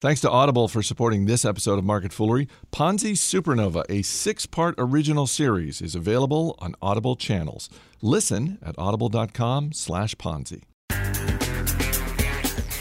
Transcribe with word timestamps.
Thanks 0.00 0.22
to 0.22 0.30
Audible 0.30 0.66
for 0.66 0.82
supporting 0.82 1.26
this 1.26 1.44
episode 1.44 1.78
of 1.78 1.84
Market 1.84 2.10
Foolery. 2.10 2.48
Ponzi 2.72 3.12
Supernova, 3.12 3.84
a 3.90 4.00
six 4.00 4.46
part 4.46 4.74
original 4.78 5.26
series, 5.26 5.82
is 5.82 5.94
available 5.94 6.56
on 6.58 6.74
Audible 6.80 7.16
channels. 7.16 7.68
Listen 8.00 8.56
at 8.62 8.74
audible.com 8.78 9.74
slash 9.74 10.14
Ponzi. 10.14 10.62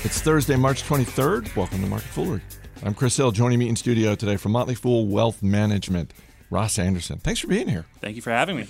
It's 0.05 0.21
Thursday, 0.21 0.55
March 0.55 0.83
23rd. 0.83 1.53
Welcome 1.57 1.81
to 1.81 1.87
Market 1.87 2.07
Foolery. 2.07 2.41
I'm 2.83 2.93
Chris 2.93 3.17
Hill. 3.17 3.31
Joining 3.31 3.59
me 3.59 3.67
in 3.67 3.75
studio 3.75 4.15
today 4.15 4.37
from 4.37 4.53
Motley 4.53 4.75
Fool 4.75 5.05
Wealth 5.05 5.43
Management, 5.43 6.13
Ross 6.49 6.79
Anderson. 6.79 7.19
Thanks 7.19 7.41
for 7.41 7.47
being 7.47 7.67
here. 7.67 7.85
Thank 7.99 8.15
you 8.15 8.21
for 8.21 8.31
having 8.31 8.55
me. 8.55 8.67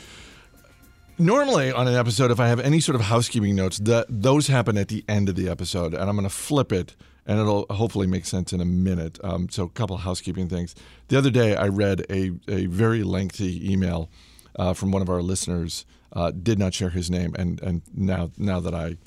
Normally, 1.19 1.71
on 1.71 1.87
an 1.87 1.93
episode, 1.93 2.31
if 2.31 2.39
I 2.39 2.47
have 2.47 2.59
any 2.59 2.79
sort 2.79 2.95
of 2.95 3.01
housekeeping 3.01 3.55
notes, 3.55 3.77
that 3.77 4.07
those 4.09 4.47
happen 4.47 4.75
at 4.75 4.87
the 4.87 5.05
end 5.07 5.29
of 5.29 5.35
the 5.35 5.47
episode, 5.49 5.93
and 5.93 6.09
I'm 6.09 6.15
going 6.15 6.23
to 6.23 6.33
flip 6.33 6.71
it 6.71 6.95
and 7.29 7.39
it'll 7.39 7.67
hopefully 7.69 8.07
make 8.07 8.25
sense 8.25 8.51
in 8.51 8.59
a 8.59 8.65
minute. 8.65 9.19
Um, 9.23 9.49
so, 9.49 9.65
a 9.65 9.69
couple 9.69 9.95
housekeeping 9.97 10.49
things. 10.49 10.73
The 11.09 11.17
other 11.17 11.29
day, 11.29 11.55
I 11.55 11.67
read 11.67 12.03
a, 12.09 12.31
a 12.47 12.65
very 12.65 13.03
lengthy 13.03 13.71
email 13.71 14.09
uh, 14.55 14.73
from 14.73 14.91
one 14.91 15.03
of 15.03 15.09
our 15.09 15.21
listeners. 15.21 15.85
Uh, 16.11 16.31
did 16.31 16.57
not 16.57 16.73
share 16.73 16.89
his 16.89 17.11
name, 17.11 17.35
and 17.37 17.61
and 17.61 17.83
now 17.93 18.31
now 18.35 18.59
that 18.59 18.73
I 18.73 18.97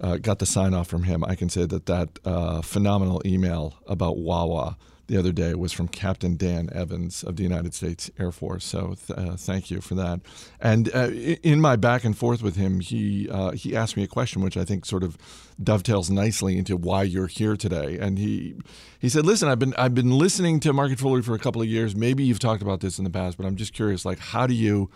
uh, 0.00 0.16
got 0.16 0.38
the 0.38 0.46
sign 0.46 0.72
off 0.72 0.88
from 0.88 1.02
him, 1.02 1.22
I 1.22 1.34
can 1.34 1.50
say 1.50 1.66
that 1.66 1.84
that 1.84 2.18
uh, 2.24 2.62
phenomenal 2.62 3.20
email 3.26 3.74
about 3.86 4.16
Wawa 4.16 4.78
the 5.10 5.18
other 5.18 5.32
day 5.32 5.54
was 5.54 5.72
from 5.72 5.88
Captain 5.88 6.36
Dan 6.36 6.70
Evans 6.72 7.24
of 7.24 7.34
the 7.34 7.42
United 7.42 7.74
States 7.74 8.10
Air 8.16 8.30
Force. 8.30 8.64
So 8.64 8.94
th- 9.06 9.18
uh, 9.18 9.36
thank 9.36 9.68
you 9.68 9.80
for 9.80 9.96
that. 9.96 10.20
And 10.60 10.88
uh, 10.94 11.10
in 11.42 11.60
my 11.60 11.74
back 11.74 12.04
and 12.04 12.16
forth 12.16 12.42
with 12.42 12.54
him, 12.54 12.78
he 12.78 13.28
uh, 13.28 13.50
he 13.50 13.76
asked 13.76 13.96
me 13.96 14.04
a 14.04 14.06
question 14.06 14.40
which 14.40 14.56
I 14.56 14.64
think 14.64 14.86
sort 14.86 15.02
of 15.02 15.18
dovetails 15.62 16.10
nicely 16.10 16.56
into 16.56 16.76
why 16.76 17.02
you're 17.02 17.26
here 17.26 17.56
today. 17.56 17.98
And 17.98 18.18
he 18.18 18.54
he 19.00 19.08
said, 19.08 19.26
"Listen, 19.26 19.48
I've 19.48 19.58
been 19.58 19.74
I've 19.76 19.94
been 19.94 20.16
listening 20.16 20.60
to 20.60 20.72
Market 20.72 21.00
Foolery 21.00 21.22
for 21.22 21.34
a 21.34 21.40
couple 21.40 21.60
of 21.60 21.66
years. 21.66 21.96
Maybe 21.96 22.22
you've 22.22 22.38
talked 22.38 22.62
about 22.62 22.80
this 22.80 22.98
in 22.98 23.04
the 23.04 23.10
past, 23.10 23.36
but 23.36 23.46
I'm 23.46 23.56
just 23.56 23.72
curious. 23.72 24.04
Like, 24.04 24.20
how 24.20 24.46
do 24.46 24.54
you 24.54 24.90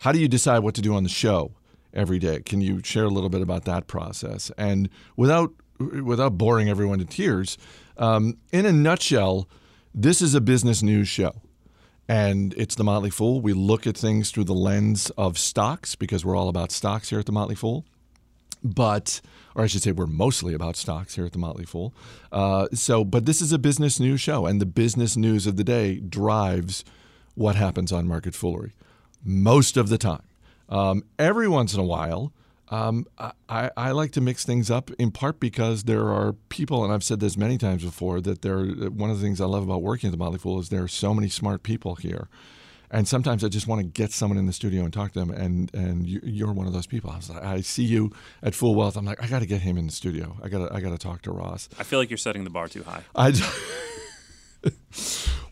how 0.00 0.10
do 0.10 0.18
you 0.18 0.28
decide 0.28 0.58
what 0.58 0.74
to 0.74 0.82
do 0.82 0.94
on 0.94 1.04
the 1.04 1.08
show?" 1.08 1.52
Every 1.94 2.18
day. 2.18 2.40
Can 2.40 2.60
you 2.60 2.82
share 2.84 3.04
a 3.04 3.08
little 3.08 3.30
bit 3.30 3.40
about 3.40 3.64
that 3.64 3.86
process? 3.86 4.50
And 4.58 4.90
without 5.16 5.54
without 5.78 6.38
boring 6.38 6.68
everyone 6.68 6.98
to 6.98 7.04
tears, 7.04 7.58
um, 7.96 8.36
in 8.52 8.66
a 8.66 8.72
nutshell, 8.72 9.48
this 9.94 10.20
is 10.20 10.34
a 10.34 10.40
business 10.40 10.82
news 10.82 11.08
show. 11.08 11.34
And 12.08 12.54
it's 12.56 12.76
the 12.76 12.84
Motley 12.84 13.10
Fool. 13.10 13.40
We 13.40 13.52
look 13.52 13.86
at 13.86 13.96
things 13.96 14.30
through 14.30 14.44
the 14.44 14.54
lens 14.54 15.10
of 15.18 15.38
stocks 15.38 15.96
because 15.96 16.24
we're 16.24 16.36
all 16.36 16.48
about 16.48 16.70
stocks 16.70 17.10
here 17.10 17.18
at 17.18 17.26
the 17.26 17.32
Motley 17.32 17.56
Fool. 17.56 17.84
But, 18.62 19.20
or 19.54 19.64
I 19.64 19.66
should 19.66 19.82
say, 19.82 19.92
we're 19.92 20.06
mostly 20.06 20.54
about 20.54 20.76
stocks 20.76 21.16
here 21.16 21.26
at 21.26 21.32
the 21.32 21.38
Motley 21.38 21.64
Fool. 21.64 21.92
Uh, 22.30 22.68
so, 22.72 23.04
but 23.04 23.26
this 23.26 23.40
is 23.40 23.52
a 23.52 23.58
business 23.58 23.98
news 23.98 24.20
show, 24.20 24.46
and 24.46 24.60
the 24.60 24.66
business 24.66 25.16
news 25.16 25.46
of 25.46 25.56
the 25.56 25.64
day 25.64 25.96
drives 25.98 26.84
what 27.34 27.56
happens 27.56 27.92
on 27.92 28.06
Market 28.06 28.34
Foolery 28.34 28.72
most 29.24 29.76
of 29.76 29.88
the 29.88 29.98
time. 29.98 30.22
Um, 30.68 31.04
every 31.18 31.48
once 31.48 31.74
in 31.74 31.80
a 31.80 31.84
while, 31.84 32.32
um, 32.68 33.06
I, 33.48 33.70
I, 33.76 33.90
like 33.92 34.10
to 34.12 34.20
mix 34.20 34.44
things 34.44 34.70
up 34.70 34.90
in 34.98 35.12
part 35.12 35.38
because 35.38 35.84
there 35.84 36.08
are 36.08 36.32
people, 36.48 36.82
and 36.82 36.92
I've 36.92 37.04
said 37.04 37.20
this 37.20 37.36
many 37.36 37.58
times 37.58 37.84
before, 37.84 38.20
that 38.22 38.42
there. 38.42 38.64
One 38.64 39.08
of 39.08 39.20
the 39.20 39.22
things 39.22 39.40
I 39.40 39.44
love 39.44 39.62
about 39.62 39.82
working 39.82 40.08
at 40.08 40.10
the 40.10 40.18
Motley 40.18 40.38
Fool 40.38 40.58
is 40.58 40.68
there 40.68 40.82
are 40.82 40.88
so 40.88 41.14
many 41.14 41.28
smart 41.28 41.62
people 41.62 41.94
here, 41.94 42.28
and 42.90 43.06
sometimes 43.06 43.44
I 43.44 43.48
just 43.48 43.68
want 43.68 43.82
to 43.82 43.86
get 43.86 44.10
someone 44.10 44.36
in 44.36 44.46
the 44.46 44.52
studio 44.52 44.82
and 44.82 44.92
talk 44.92 45.12
to 45.12 45.20
them. 45.20 45.30
And 45.30 45.72
and 45.74 46.08
you're 46.08 46.52
one 46.52 46.66
of 46.66 46.72
those 46.72 46.88
people. 46.88 47.10
I 47.10 47.16
was 47.16 47.30
like, 47.30 47.44
I 47.44 47.60
see 47.60 47.84
you 47.84 48.10
at 48.42 48.54
Fool 48.56 48.74
Wealth. 48.74 48.96
I'm 48.96 49.04
like, 49.04 49.22
I 49.22 49.28
got 49.28 49.40
to 49.40 49.46
get 49.46 49.60
him 49.60 49.78
in 49.78 49.86
the 49.86 49.92
studio. 49.92 50.36
I 50.42 50.48
got 50.48 50.66
to 50.66 50.74
I 50.74 50.80
got 50.80 50.90
to 50.90 50.98
talk 50.98 51.22
to 51.22 51.30
Ross. 51.30 51.68
I 51.78 51.84
feel 51.84 52.00
like 52.00 52.10
you're 52.10 52.16
setting 52.16 52.42
the 52.42 52.50
bar 52.50 52.66
too 52.66 52.82
high. 52.82 53.04
I. 53.14 53.32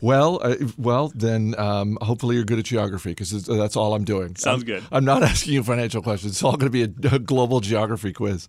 well, 0.05 0.39
uh, 0.43 0.57
well, 0.77 1.11
then 1.15 1.55
um, 1.59 1.97
hopefully 2.03 2.37
you're 2.37 2.45
good 2.45 2.59
at 2.59 2.67
geography 2.67 3.13
because 3.13 3.47
that's 3.47 3.75
all 3.75 3.95
I'm 3.95 4.05
doing. 4.05 4.37
Sounds 4.37 4.61
I'm, 4.61 4.67
good. 4.67 4.83
I'm 4.93 5.05
not 5.07 5.23
asking 5.31 5.55
you 5.55 5.63
financial 5.63 6.03
questions. 6.03 6.33
It's 6.33 6.43
all 6.43 6.59
going 6.59 6.71
to 6.71 6.87
be 6.87 7.09
a, 7.09 7.15
a, 7.15 7.19
global 7.19 7.61
geography 7.61 8.13
quiz. 8.13 8.47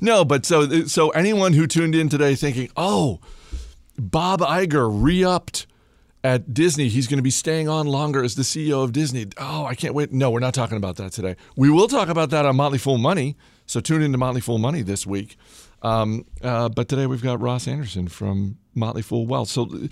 No, 0.00 0.24
but 0.24 0.44
so 0.44 0.84
so 0.86 1.10
anyone 1.10 1.52
who 1.52 1.68
tuned 1.68 1.94
in 1.94 2.08
today 2.08 2.34
thinking, 2.34 2.70
oh, 2.76 3.20
Bob 3.96 4.40
Iger 4.40 4.90
re-upped 4.92 5.68
at 6.24 6.52
Disney. 6.52 6.88
He's 6.88 7.06
going 7.06 7.18
to 7.18 7.22
be 7.22 7.30
staying 7.30 7.68
on 7.68 7.86
longer 7.86 8.24
as 8.24 8.34
the 8.34 8.42
CEO 8.42 8.82
of 8.82 8.90
Disney. 8.90 9.26
Oh, 9.38 9.64
I 9.64 9.76
can't 9.76 9.94
wait. 9.94 10.12
No, 10.12 10.32
we're 10.32 10.40
not 10.40 10.54
talking 10.54 10.76
about 10.76 10.96
that 10.96 11.12
today. 11.12 11.36
We 11.54 11.70
will 11.70 11.86
talk 11.86 12.08
about 12.08 12.30
that 12.30 12.44
on 12.44 12.56
Motley 12.56 12.78
Fool 12.78 12.98
Money. 12.98 13.36
So 13.64 13.78
tune 13.78 14.02
into 14.02 14.18
Motley 14.18 14.40
Fool 14.40 14.58
Money 14.58 14.82
this 14.82 15.06
week. 15.06 15.36
Um, 15.82 16.26
uh, 16.42 16.68
but 16.68 16.88
today 16.88 17.06
we've 17.06 17.22
got 17.22 17.40
Ross 17.40 17.68
Anderson 17.68 18.08
from 18.08 18.58
Motley 18.74 19.02
Fool 19.02 19.24
Wealth. 19.28 19.50
So 19.50 19.68
uh, 19.72 19.86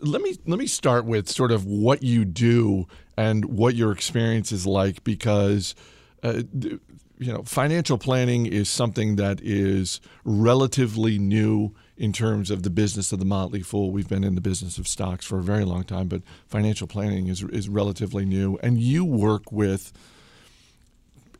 let 0.00 0.20
me 0.22 0.36
let 0.46 0.58
me 0.58 0.66
start 0.66 1.04
with 1.04 1.28
sort 1.28 1.52
of 1.52 1.64
what 1.64 2.02
you 2.02 2.24
do 2.24 2.86
and 3.16 3.44
what 3.44 3.74
your 3.74 3.92
experience 3.92 4.50
is 4.52 4.66
like 4.66 5.04
because 5.04 5.74
uh, 6.22 6.42
you 7.18 7.32
know 7.32 7.42
financial 7.42 7.98
planning 7.98 8.46
is 8.46 8.68
something 8.68 9.16
that 9.16 9.40
is 9.42 10.00
relatively 10.24 11.18
new 11.18 11.74
in 11.96 12.12
terms 12.12 12.50
of 12.50 12.64
the 12.64 12.70
business 12.70 13.12
of 13.12 13.20
the 13.20 13.24
Motley 13.24 13.62
Fool. 13.62 13.92
We've 13.92 14.08
been 14.08 14.24
in 14.24 14.34
the 14.34 14.40
business 14.40 14.78
of 14.78 14.88
stocks 14.88 15.24
for 15.24 15.38
a 15.38 15.42
very 15.42 15.64
long 15.64 15.84
time, 15.84 16.08
but 16.08 16.22
financial 16.48 16.86
planning 16.86 17.28
is 17.28 17.42
is 17.44 17.68
relatively 17.68 18.24
new, 18.24 18.58
and 18.62 18.78
you 18.78 19.04
work 19.04 19.52
with 19.52 19.92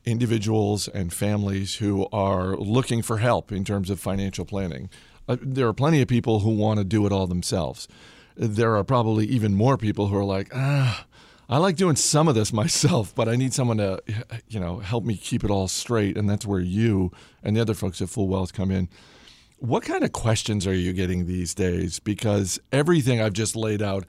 individuals 0.04 0.86
and 0.86 1.12
families 1.12 1.76
who 1.76 2.06
are 2.12 2.56
looking 2.56 3.02
for 3.02 3.18
help 3.18 3.50
in 3.50 3.64
terms 3.64 3.90
of 3.90 3.98
financial 3.98 4.44
planning. 4.44 4.90
Uh, 5.28 5.36
there 5.40 5.66
are 5.66 5.72
plenty 5.72 6.00
of 6.02 6.08
people 6.08 6.40
who 6.40 6.50
want 6.50 6.78
to 6.78 6.84
do 6.84 7.06
it 7.06 7.12
all 7.12 7.26
themselves. 7.26 7.88
There 8.36 8.76
are 8.76 8.84
probably 8.84 9.26
even 9.26 9.54
more 9.54 9.76
people 9.76 10.08
who 10.08 10.16
are 10.16 10.24
like, 10.24 10.50
ah, 10.54 11.06
I 11.48 11.58
like 11.58 11.76
doing 11.76 11.96
some 11.96 12.28
of 12.28 12.34
this 12.34 12.52
myself, 12.62 13.14
but 13.14 13.28
I 13.28 13.36
need 13.36 13.54
someone 13.54 13.78
to, 13.78 14.02
you 14.48 14.60
know, 14.60 14.78
help 14.78 15.04
me 15.04 15.16
keep 15.16 15.44
it 15.44 15.50
all 15.50 15.68
straight. 15.68 16.16
And 16.16 16.28
that's 16.28 16.46
where 16.46 16.60
you 16.60 17.12
and 17.42 17.56
the 17.56 17.60
other 17.60 17.74
folks 17.74 18.02
at 18.02 18.08
Fool 18.08 18.28
Wealth 18.28 18.52
come 18.52 18.70
in. 18.70 18.88
What 19.58 19.82
kind 19.82 20.04
of 20.04 20.12
questions 20.12 20.66
are 20.66 20.74
you 20.74 20.92
getting 20.92 21.26
these 21.26 21.54
days? 21.54 21.98
Because 21.98 22.58
everything 22.72 23.20
I've 23.20 23.32
just 23.32 23.56
laid 23.56 23.80
out 23.80 24.04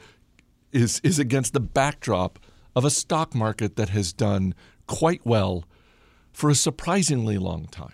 is 0.71 0.99
is 1.03 1.19
against 1.19 1.53
the 1.53 1.59
backdrop 1.61 2.39
of 2.75 2.83
a 2.83 2.89
stock 2.89 3.33
market 3.33 3.77
that 3.77 3.89
has 3.89 4.11
done 4.11 4.53
quite 4.87 5.25
well 5.25 5.63
for 6.33 6.49
a 6.49 6.55
surprisingly 6.55 7.37
long 7.37 7.67
time. 7.67 7.93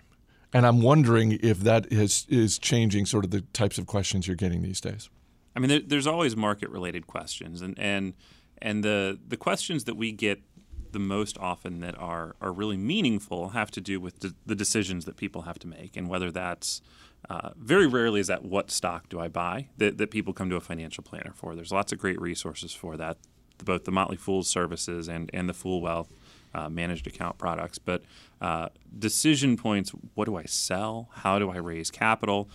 And 0.53 0.65
I'm 0.65 0.81
wondering 0.81 1.39
if 1.41 1.59
that 1.61 1.91
is, 1.91 2.25
is 2.29 2.59
changing 2.59 3.05
sort 3.05 3.23
of 3.23 3.31
the 3.31 3.41
types 3.53 3.77
of 3.77 3.87
questions 3.87 4.27
you're 4.27 4.35
getting 4.35 4.61
these 4.61 4.81
days. 4.81 5.09
I 5.55 5.59
mean, 5.59 5.69
there, 5.69 5.79
there's 5.79 6.07
always 6.07 6.35
market 6.35 6.69
related 6.69 7.07
questions, 7.07 7.61
and, 7.61 7.77
and, 7.79 8.13
and 8.61 8.83
the, 8.83 9.19
the 9.27 9.37
questions 9.37 9.85
that 9.85 9.95
we 9.95 10.11
get 10.11 10.41
the 10.91 10.99
most 10.99 11.37
often 11.37 11.79
that 11.79 11.97
are, 11.97 12.35
are 12.41 12.51
really 12.51 12.77
meaningful 12.77 13.49
have 13.49 13.71
to 13.71 13.81
do 13.81 13.99
with 13.99 14.19
the, 14.19 14.33
the 14.45 14.55
decisions 14.55 15.05
that 15.05 15.17
people 15.17 15.43
have 15.43 15.59
to 15.59 15.67
make, 15.67 15.95
and 15.95 16.09
whether 16.09 16.31
that's 16.31 16.81
uh, 17.29 17.51
very 17.57 17.87
rarely 17.87 18.19
is 18.19 18.27
that 18.27 18.43
what 18.43 18.71
stock 18.71 19.07
do 19.09 19.19
I 19.19 19.27
buy 19.27 19.69
that, 19.77 19.97
that 19.97 20.11
people 20.11 20.33
come 20.33 20.49
to 20.49 20.55
a 20.55 20.61
financial 20.61 21.03
planner 21.03 21.33
for. 21.35 21.55
There's 21.55 21.71
lots 21.71 21.91
of 21.91 21.99
great 21.99 22.19
resources 22.19 22.73
for 22.73 22.97
that, 22.97 23.17
both 23.63 23.85
the 23.85 23.91
Motley 23.91 24.17
Fool's 24.17 24.49
services 24.49 25.07
and, 25.07 25.29
and 25.33 25.47
the 25.47 25.53
Fool 25.53 25.81
Wealth 25.81 26.11
uh, 26.53 26.69
managed 26.69 27.07
account 27.07 27.37
products. 27.37 27.77
But 27.77 28.03
uh, 28.41 28.69
decision 28.97 29.57
points 29.57 29.91
what 30.13 30.25
do 30.25 30.35
I 30.35 30.45
sell? 30.45 31.09
How 31.13 31.39
do 31.39 31.49
I 31.49 31.57
raise 31.57 31.91
capital? 31.91 32.49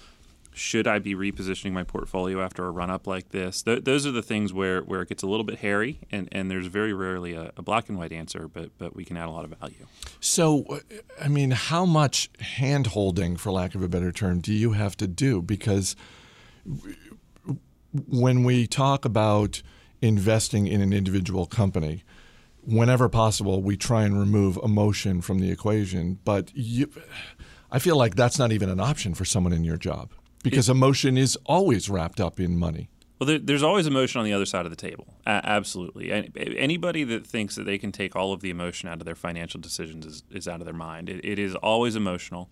Should 0.52 0.86
I 0.86 0.98
be 1.00 1.14
repositioning 1.14 1.72
my 1.72 1.84
portfolio 1.84 2.42
after 2.42 2.64
a 2.64 2.70
run 2.70 2.88
up 2.88 3.06
like 3.06 3.28
this? 3.28 3.62
Th- 3.62 3.84
those 3.84 4.06
are 4.06 4.10
the 4.10 4.22
things 4.22 4.54
where, 4.54 4.80
where 4.80 5.02
it 5.02 5.10
gets 5.10 5.22
a 5.22 5.26
little 5.26 5.44
bit 5.44 5.58
hairy, 5.58 6.00
and, 6.10 6.30
and 6.32 6.50
there's 6.50 6.66
very 6.66 6.94
rarely 6.94 7.34
a, 7.34 7.52
a 7.58 7.62
black 7.62 7.90
and 7.90 7.98
white 7.98 8.10
answer, 8.10 8.48
but, 8.48 8.70
but 8.78 8.96
we 8.96 9.04
can 9.04 9.18
add 9.18 9.28
a 9.28 9.30
lot 9.32 9.44
of 9.44 9.50
value. 9.58 9.86
So, 10.18 10.64
uh, 10.70 10.78
I 11.20 11.28
mean, 11.28 11.50
how 11.50 11.84
much 11.84 12.30
hand 12.40 12.86
holding, 12.88 13.36
for 13.36 13.52
lack 13.52 13.74
of 13.74 13.82
a 13.82 13.88
better 13.88 14.10
term, 14.10 14.40
do 14.40 14.50
you 14.50 14.72
have 14.72 14.96
to 14.96 15.06
do? 15.06 15.42
Because 15.42 15.94
when 18.08 18.42
we 18.42 18.66
talk 18.66 19.04
about 19.04 19.60
investing 20.00 20.66
in 20.66 20.80
an 20.80 20.92
individual 20.92 21.44
company, 21.44 22.02
whenever 22.66 23.08
possible, 23.08 23.62
we 23.62 23.76
try 23.76 24.02
and 24.02 24.18
remove 24.18 24.58
emotion 24.62 25.20
from 25.20 25.38
the 25.38 25.50
equation. 25.50 26.18
But 26.24 26.50
you, 26.54 26.90
I 27.70 27.78
feel 27.78 27.96
like 27.96 28.14
that's 28.14 28.38
not 28.38 28.52
even 28.52 28.68
an 28.68 28.80
option 28.80 29.14
for 29.14 29.24
someone 29.24 29.52
in 29.52 29.64
your 29.64 29.76
job 29.76 30.12
because 30.42 30.68
emotion 30.68 31.16
is 31.16 31.36
always 31.46 31.88
wrapped 31.88 32.20
up 32.20 32.38
in 32.38 32.56
money. 32.56 32.88
Well, 33.18 33.26
there, 33.26 33.38
there's 33.38 33.62
always 33.62 33.86
emotion 33.86 34.18
on 34.18 34.26
the 34.26 34.32
other 34.32 34.44
side 34.44 34.66
of 34.66 34.70
the 34.70 34.76
table. 34.76 35.06
absolutely. 35.26 36.12
Anybody 36.36 37.02
that 37.04 37.26
thinks 37.26 37.54
that 37.54 37.64
they 37.64 37.78
can 37.78 37.90
take 37.90 38.14
all 38.14 38.32
of 38.32 38.40
the 38.40 38.50
emotion 38.50 38.88
out 38.88 39.00
of 39.00 39.06
their 39.06 39.14
financial 39.14 39.60
decisions 39.60 40.04
is, 40.04 40.22
is 40.30 40.46
out 40.46 40.60
of 40.60 40.66
their 40.66 40.74
mind. 40.74 41.08
it, 41.08 41.24
it 41.24 41.38
is 41.38 41.54
always 41.54 41.96
emotional 41.96 42.50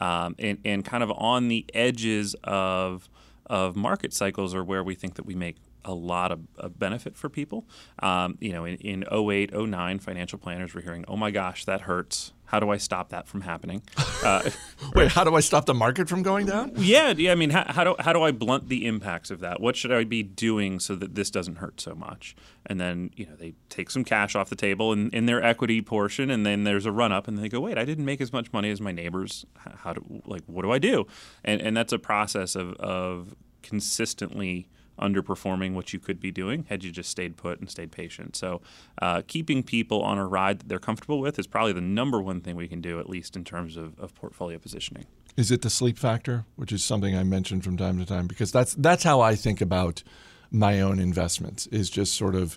um, 0.00 0.34
and, 0.38 0.58
and 0.64 0.84
kind 0.84 1.02
of 1.02 1.10
on 1.12 1.48
the 1.48 1.66
edges 1.74 2.34
of, 2.44 3.08
of 3.46 3.76
market 3.76 4.12
cycles 4.12 4.54
are 4.54 4.64
where 4.64 4.82
we 4.82 4.94
think 4.94 5.14
that 5.14 5.26
we 5.26 5.34
make 5.34 5.56
a 5.86 5.94
lot 5.94 6.32
of, 6.32 6.40
of 6.58 6.78
benefit 6.78 7.16
for 7.16 7.28
people. 7.28 7.66
Um, 8.00 8.36
you 8.40 8.52
know, 8.52 8.64
in, 8.64 8.76
in 8.76 9.04
08, 9.10 9.54
09, 9.54 9.98
financial 10.00 10.38
planners 10.38 10.74
were 10.74 10.80
hearing, 10.80 11.04
oh 11.08 11.16
my 11.16 11.30
gosh, 11.30 11.64
that 11.64 11.82
hurts. 11.82 12.32
How 12.46 12.60
do 12.60 12.70
I 12.70 12.76
stop 12.76 13.08
that 13.10 13.26
from 13.26 13.42
happening? 13.42 13.82
Uh, 14.24 14.50
Wait, 14.94 15.12
how 15.12 15.22
do 15.22 15.36
I 15.36 15.40
stop 15.40 15.66
the 15.66 15.74
market 15.74 16.08
from 16.08 16.22
going 16.22 16.46
down? 16.46 16.72
Yeah, 16.76 17.12
yeah. 17.16 17.30
I 17.30 17.34
mean, 17.34 17.50
how, 17.50 17.64
how, 17.68 17.84
do 17.84 17.94
how 17.98 18.12
do 18.12 18.22
I 18.22 18.32
blunt 18.32 18.68
the 18.68 18.86
impacts 18.86 19.30
of 19.30 19.40
that? 19.40 19.60
What 19.60 19.76
should 19.76 19.92
I 19.92 20.04
be 20.04 20.22
doing 20.22 20.80
so 20.80 20.96
that 20.96 21.14
this 21.14 21.30
doesn't 21.30 21.56
hurt 21.56 21.80
so 21.80 21.94
much? 21.94 22.34
And 22.64 22.80
then 22.80 23.10
you 23.14 23.26
know 23.26 23.36
they 23.36 23.52
take 23.68 23.90
some 23.90 24.04
cash 24.04 24.34
off 24.34 24.48
the 24.48 24.56
table 24.56 24.92
in, 24.92 25.10
in 25.10 25.26
their 25.26 25.40
equity 25.44 25.80
portion, 25.82 26.30
and 26.30 26.46
then 26.46 26.64
there's 26.64 26.86
a 26.86 26.90
run 26.90 27.12
up, 27.12 27.28
and 27.28 27.38
they 27.38 27.48
go, 27.48 27.60
wait, 27.60 27.76
I 27.78 27.84
didn't 27.84 28.06
make 28.06 28.20
as 28.20 28.32
much 28.32 28.52
money 28.52 28.70
as 28.70 28.80
my 28.80 28.90
neighbors. 28.90 29.44
How 29.58 29.92
do 29.92 30.22
like 30.24 30.42
what 30.46 30.62
do 30.62 30.72
I 30.72 30.78
do? 30.78 31.06
And 31.44 31.60
and 31.60 31.76
that's 31.76 31.92
a 31.92 31.98
process 31.98 32.56
of 32.56 32.72
of 32.74 33.36
consistently 33.62 34.66
underperforming 34.98 35.74
what 35.74 35.92
you 35.92 35.98
could 35.98 36.20
be 36.20 36.30
doing 36.30 36.64
had 36.68 36.84
you 36.84 36.90
just 36.90 37.10
stayed 37.10 37.36
put 37.36 37.60
and 37.60 37.70
stayed 37.70 37.92
patient. 37.92 38.36
So, 38.36 38.60
uh, 39.00 39.22
keeping 39.26 39.62
people 39.62 40.02
on 40.02 40.18
a 40.18 40.26
ride 40.26 40.60
that 40.60 40.68
they're 40.68 40.78
comfortable 40.78 41.20
with 41.20 41.38
is 41.38 41.46
probably 41.46 41.72
the 41.72 41.80
number 41.80 42.20
one 42.20 42.40
thing 42.40 42.56
we 42.56 42.68
can 42.68 42.80
do, 42.80 42.98
at 42.98 43.08
least 43.08 43.36
in 43.36 43.44
terms 43.44 43.76
of, 43.76 43.98
of 43.98 44.14
portfolio 44.14 44.58
positioning. 44.58 45.06
Is 45.36 45.50
it 45.50 45.62
the 45.62 45.70
sleep 45.70 45.98
factor, 45.98 46.44
which 46.56 46.72
is 46.72 46.82
something 46.82 47.14
I 47.14 47.22
mentioned 47.22 47.62
from 47.62 47.76
time 47.76 47.98
to 47.98 48.06
time? 48.06 48.26
Because 48.26 48.50
that's 48.52 48.74
that's 48.74 49.02
how 49.02 49.20
I 49.20 49.34
think 49.34 49.60
about 49.60 50.02
my 50.50 50.80
own 50.80 50.98
investments. 50.98 51.66
Is 51.66 51.90
just 51.90 52.14
sort 52.14 52.34
of, 52.34 52.56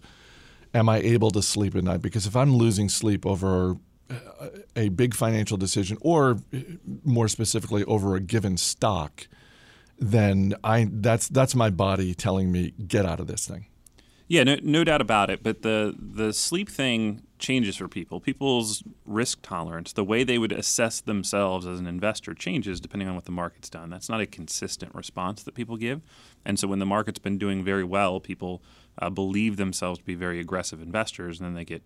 am 0.74 0.88
I 0.88 1.00
able 1.00 1.32
to 1.32 1.42
sleep 1.42 1.76
at 1.76 1.84
night? 1.84 2.02
Because 2.02 2.26
if 2.26 2.36
I'm 2.36 2.56
losing 2.56 2.88
sleep 2.88 3.26
over 3.26 3.76
a 4.76 4.90
big 4.90 5.14
financial 5.14 5.58
decision, 5.58 5.98
or 6.02 6.40
more 7.04 7.28
specifically 7.28 7.84
over 7.84 8.16
a 8.16 8.20
given 8.20 8.58
stock 8.58 9.28
then 10.00 10.56
I 10.64 10.88
that's 10.92 11.28
that's 11.28 11.56
my 11.56 11.70
body 11.70 12.14
telling 12.14 12.52
me 12.52 12.72
get 12.72 13.06
out 13.06 13.20
of 13.20 13.28
this 13.28 13.48
thing. 13.48 13.66
Yeah, 14.28 14.44
no, 14.44 14.58
no 14.62 14.84
doubt 14.84 15.02
about 15.02 15.30
it. 15.30 15.42
But 15.42 15.64
the 15.64 15.96
the 15.98 16.34
sleep 16.34 16.70
thing 16.70 17.24
changes 17.40 17.78
for 17.78 17.88
people. 17.88 18.20
People's 18.20 18.84
risk 19.06 19.40
tolerance, 19.42 19.94
the 19.94 20.04
way 20.04 20.24
they 20.24 20.38
would 20.38 20.52
assess 20.52 21.02
themselves 21.02 21.66
as 21.66 21.80
an 21.80 21.88
investor, 21.88 22.34
changes 22.34 22.80
depending 22.80 23.08
on 23.08 23.16
what 23.16 23.26
the 23.26 23.32
market's 23.32 23.70
done. 23.70 23.90
That's 23.90 24.10
not 24.10 24.22
a 24.22 24.28
consistent 24.28 24.94
response 24.94 25.42
that 25.44 25.56
people 25.56 25.78
give. 25.78 26.02
And 26.46 26.60
so 26.60 26.68
when 26.68 26.80
the 26.80 26.86
market's 26.86 27.20
been 27.20 27.38
doing 27.38 27.64
very 27.64 27.84
well, 27.84 28.20
people 28.20 28.62
uh, 29.02 29.10
believe 29.10 29.58
themselves 29.58 30.00
to 30.00 30.06
be 30.06 30.16
very 30.16 30.40
aggressive 30.40 30.82
investors, 30.82 31.40
and 31.40 31.48
then 31.48 31.56
they 31.56 31.66
get 31.66 31.82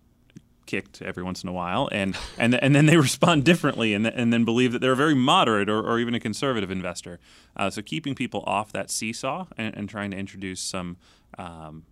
kicked 0.66 1.02
every 1.02 1.22
once 1.22 1.42
in 1.42 1.48
a 1.48 1.52
while, 1.52 1.88
and 1.92 2.16
and 2.38 2.54
and 2.54 2.74
then 2.74 2.86
they 2.86 2.96
respond 3.08 3.44
differently, 3.44 3.94
and 3.94 4.06
and 4.06 4.32
then 4.32 4.44
believe 4.44 4.72
that 4.72 4.80
they're 4.80 4.92
a 4.92 4.96
very 4.96 5.14
moderate 5.14 5.68
or, 5.68 5.80
or 5.80 5.98
even 5.98 6.14
a 6.14 6.20
conservative 6.20 6.70
investor. 6.70 7.18
Uh, 7.56 7.70
so 7.70 7.82
keeping 7.82 8.14
people 8.14 8.42
off 8.46 8.72
that 8.72 8.90
seesaw 8.90 9.46
and, 9.56 9.76
and 9.76 9.88
trying 9.88 10.10
to 10.10 10.16
introduce 10.16 10.60
some 10.60 10.96
um, 11.38 11.84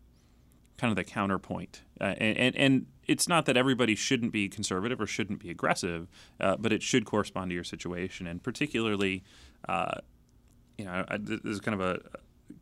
kind 0.77 0.91
of 0.91 0.97
the 0.97 1.05
counterpoint, 1.05 1.83
uh, 2.01 2.15
and, 2.19 2.37
and, 2.37 2.57
and 2.57 2.87
it's 3.07 3.29
not 3.29 3.47
that 3.47 3.57
everybody 3.57 3.95
shouldn't 3.95 4.33
be 4.33 4.49
conservative 4.49 5.01
or 5.01 5.07
shouldn't 5.07 5.41
be 5.41 5.51
aggressive, 5.51 6.09
uh, 6.41 6.57
but 6.57 6.73
it 6.73 6.83
should 6.83 7.05
correspond 7.05 7.51
to 7.51 7.55
your 7.55 7.65
situation, 7.65 8.27
and 8.27 8.43
particularly, 8.43 9.23
uh, 9.69 9.95
you 10.79 10.85
know, 10.85 11.05
I, 11.09 11.19
this 11.19 11.41
is 11.45 11.61
kind 11.61 11.81
of 11.81 11.81
a 11.81 12.01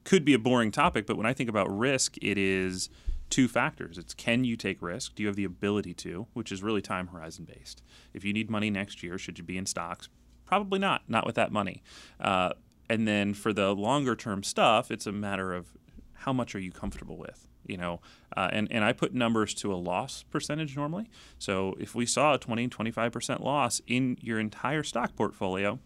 could 0.04 0.24
be 0.24 0.34
a 0.34 0.38
boring 0.38 0.70
topic, 0.70 1.06
but 1.06 1.16
when 1.16 1.26
I 1.26 1.32
think 1.32 1.50
about 1.50 1.66
risk, 1.76 2.16
it 2.22 2.38
is 2.38 2.88
two 3.30 3.48
factors. 3.48 3.96
It's 3.96 4.12
can 4.12 4.44
you 4.44 4.56
take 4.56 4.82
risk? 4.82 5.14
Do 5.14 5.22
you 5.22 5.28
have 5.28 5.36
the 5.36 5.44
ability 5.44 5.94
to, 5.94 6.26
which 6.34 6.52
is 6.52 6.62
really 6.62 6.82
time 6.82 7.08
horizon 7.08 7.44
based. 7.44 7.82
If 8.12 8.24
you 8.24 8.32
need 8.32 8.50
money 8.50 8.70
next 8.70 9.02
year, 9.02 9.16
should 9.16 9.38
you 9.38 9.44
be 9.44 9.56
in 9.56 9.66
stocks? 9.66 10.08
Probably 10.44 10.78
not, 10.78 11.02
not 11.08 11.24
with 11.24 11.36
that 11.36 11.52
money. 11.52 11.82
Uh, 12.18 12.50
and 12.88 13.06
then 13.06 13.34
for 13.34 13.52
the 13.52 13.74
longer 13.74 14.16
term 14.16 14.42
stuff, 14.42 14.90
it's 14.90 15.06
a 15.06 15.12
matter 15.12 15.54
of 15.54 15.68
how 16.12 16.32
much 16.32 16.54
are 16.54 16.58
you 16.58 16.72
comfortable 16.72 17.16
with? 17.16 17.46
You 17.66 17.76
know, 17.76 18.00
uh, 18.36 18.48
and, 18.52 18.66
and 18.72 18.84
I 18.84 18.92
put 18.92 19.14
numbers 19.14 19.54
to 19.54 19.72
a 19.72 19.76
loss 19.76 20.24
percentage 20.24 20.76
normally. 20.76 21.08
So 21.38 21.76
if 21.78 21.94
we 21.94 22.04
saw 22.04 22.34
a 22.34 22.38
20, 22.38 22.68
25% 22.68 23.40
loss 23.40 23.80
in 23.86 24.18
your 24.20 24.40
entire 24.40 24.82
stock 24.82 25.14
portfolio, 25.14 25.78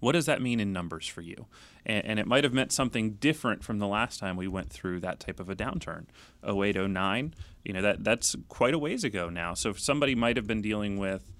what 0.00 0.12
does 0.12 0.26
that 0.26 0.42
mean 0.42 0.60
in 0.60 0.72
numbers 0.72 1.06
for 1.06 1.20
you? 1.20 1.46
And, 1.86 2.04
and, 2.04 2.18
it 2.18 2.26
might 2.26 2.44
have 2.44 2.52
meant 2.52 2.72
something 2.72 3.12
different 3.12 3.62
from 3.62 3.78
the 3.78 3.86
last 3.86 4.18
time 4.18 4.36
we 4.36 4.48
went 4.48 4.70
through 4.70 5.00
that 5.00 5.20
type 5.20 5.40
of 5.40 5.48
a 5.48 5.56
downturn. 5.56 6.06
08, 6.46 6.76
09, 6.76 7.34
you 7.64 7.72
know, 7.72 7.82
that, 7.82 8.04
that's 8.04 8.36
quite 8.48 8.74
a 8.74 8.78
ways 8.78 9.04
ago 9.04 9.28
now. 9.28 9.54
So 9.54 9.72
somebody 9.72 10.14
might 10.14 10.36
have 10.36 10.46
been 10.46 10.62
dealing 10.62 10.98
with, 10.98 11.30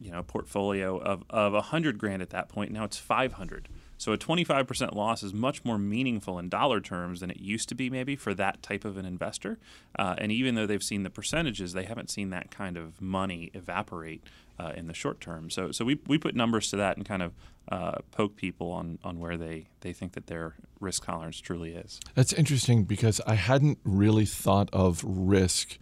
you 0.00 0.10
know, 0.10 0.20
a 0.20 0.24
portfolio 0.24 0.98
of, 0.98 1.24
of 1.30 1.52
100 1.52 1.98
grand 1.98 2.22
at 2.22 2.30
that 2.30 2.48
point. 2.48 2.72
Now 2.72 2.84
it's 2.84 2.96
500. 2.96 3.68
So 3.98 4.12
a 4.12 4.18
25% 4.18 4.94
loss 4.94 5.22
is 5.22 5.32
much 5.32 5.64
more 5.64 5.78
meaningful 5.78 6.38
in 6.38 6.48
dollar 6.48 6.80
terms 6.80 7.20
than 7.20 7.30
it 7.30 7.38
used 7.38 7.68
to 7.70 7.74
be, 7.74 7.88
maybe 7.88 8.14
for 8.14 8.34
that 8.34 8.62
type 8.62 8.84
of 8.84 8.96
an 8.96 9.06
investor. 9.06 9.58
Uh, 9.98 10.14
and 10.18 10.30
even 10.30 10.54
though 10.54 10.66
they've 10.66 10.82
seen 10.82 11.02
the 11.02 11.10
percentages, 11.10 11.72
they 11.72 11.84
haven't 11.84 12.10
seen 12.10 12.30
that 12.30 12.50
kind 12.50 12.76
of 12.76 13.00
money 13.00 13.50
evaporate 13.54 14.22
uh, 14.58 14.72
in 14.76 14.86
the 14.86 14.94
short 14.94 15.20
term. 15.20 15.50
So, 15.50 15.72
so 15.72 15.84
we, 15.84 16.00
we 16.06 16.18
put 16.18 16.34
numbers 16.34 16.70
to 16.70 16.76
that 16.76 16.96
and 16.96 17.06
kind 17.06 17.22
of 17.22 17.32
uh, 17.70 17.98
poke 18.10 18.36
people 18.36 18.70
on, 18.70 18.98
on 19.02 19.18
where 19.18 19.36
they, 19.36 19.68
they 19.80 19.92
think 19.92 20.12
that 20.12 20.26
their 20.26 20.54
risk 20.80 21.04
tolerance 21.04 21.40
truly 21.40 21.74
is. 21.74 22.00
That's 22.14 22.32
interesting 22.32 22.84
because 22.84 23.20
I 23.26 23.34
hadn't 23.34 23.78
really 23.84 24.26
thought 24.26 24.70
of 24.72 25.02
risk 25.04 25.78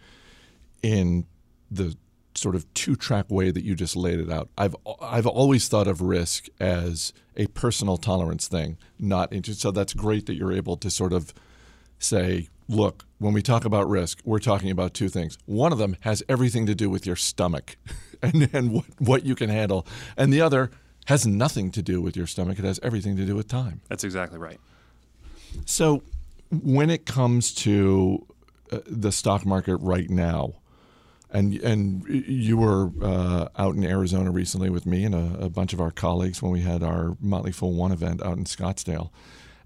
in 0.82 1.26
the 1.70 1.96
sort 2.34 2.54
of 2.54 2.72
two 2.74 2.96
track 2.96 3.30
way 3.30 3.50
that 3.50 3.64
you 3.64 3.74
just 3.74 3.96
laid 3.96 4.18
it 4.18 4.30
out. 4.30 4.48
I've 4.58 4.74
I've 5.00 5.26
always 5.26 5.68
thought 5.68 5.86
of 5.86 6.00
risk 6.00 6.46
as 6.58 7.12
a 7.36 7.46
personal 7.48 7.96
tolerance 7.96 8.48
thing, 8.48 8.76
not 8.98 9.32
into, 9.32 9.54
so 9.54 9.70
that's 9.70 9.94
great 9.94 10.26
that 10.26 10.34
you're 10.34 10.52
able 10.52 10.76
to 10.78 10.90
sort 10.90 11.12
of 11.12 11.32
say, 11.98 12.48
look, 12.68 13.04
when 13.18 13.32
we 13.32 13.42
talk 13.42 13.64
about 13.64 13.88
risk, 13.88 14.20
we're 14.24 14.38
talking 14.38 14.70
about 14.70 14.94
two 14.94 15.08
things. 15.08 15.38
One 15.46 15.72
of 15.72 15.78
them 15.78 15.96
has 16.00 16.22
everything 16.28 16.66
to 16.66 16.74
do 16.74 16.90
with 16.90 17.06
your 17.06 17.16
stomach 17.16 17.76
and, 18.22 18.48
and 18.52 18.72
what, 18.72 18.84
what 18.98 19.24
you 19.24 19.34
can 19.34 19.50
handle, 19.50 19.86
and 20.16 20.32
the 20.32 20.40
other 20.40 20.70
has 21.06 21.26
nothing 21.26 21.70
to 21.72 21.82
do 21.82 22.00
with 22.00 22.16
your 22.16 22.26
stomach. 22.26 22.58
It 22.58 22.64
has 22.64 22.80
everything 22.82 23.16
to 23.16 23.26
do 23.26 23.34
with 23.34 23.48
time. 23.48 23.82
That's 23.88 24.04
exactly 24.04 24.38
right. 24.38 24.58
So, 25.66 26.02
when 26.50 26.90
it 26.90 27.06
comes 27.06 27.54
to 27.54 28.26
uh, 28.72 28.78
the 28.86 29.12
stock 29.12 29.44
market 29.44 29.76
right 29.76 30.08
now, 30.08 30.54
and 31.30 31.54
and 31.56 32.04
you 32.08 32.56
were 32.56 32.90
uh, 33.02 33.48
out 33.58 33.74
in 33.74 33.84
Arizona 33.84 34.30
recently 34.30 34.70
with 34.70 34.86
me 34.86 35.04
and 35.04 35.14
a, 35.14 35.44
a, 35.44 35.50
bunch 35.50 35.72
of 35.72 35.80
our 35.80 35.90
colleagues 35.90 36.40
when 36.40 36.52
we 36.52 36.60
had 36.60 36.82
our 36.82 37.16
Motley 37.20 37.52
Fool 37.52 37.74
One 37.74 37.92
event 37.92 38.22
out 38.22 38.38
in 38.38 38.44
Scottsdale. 38.44 39.10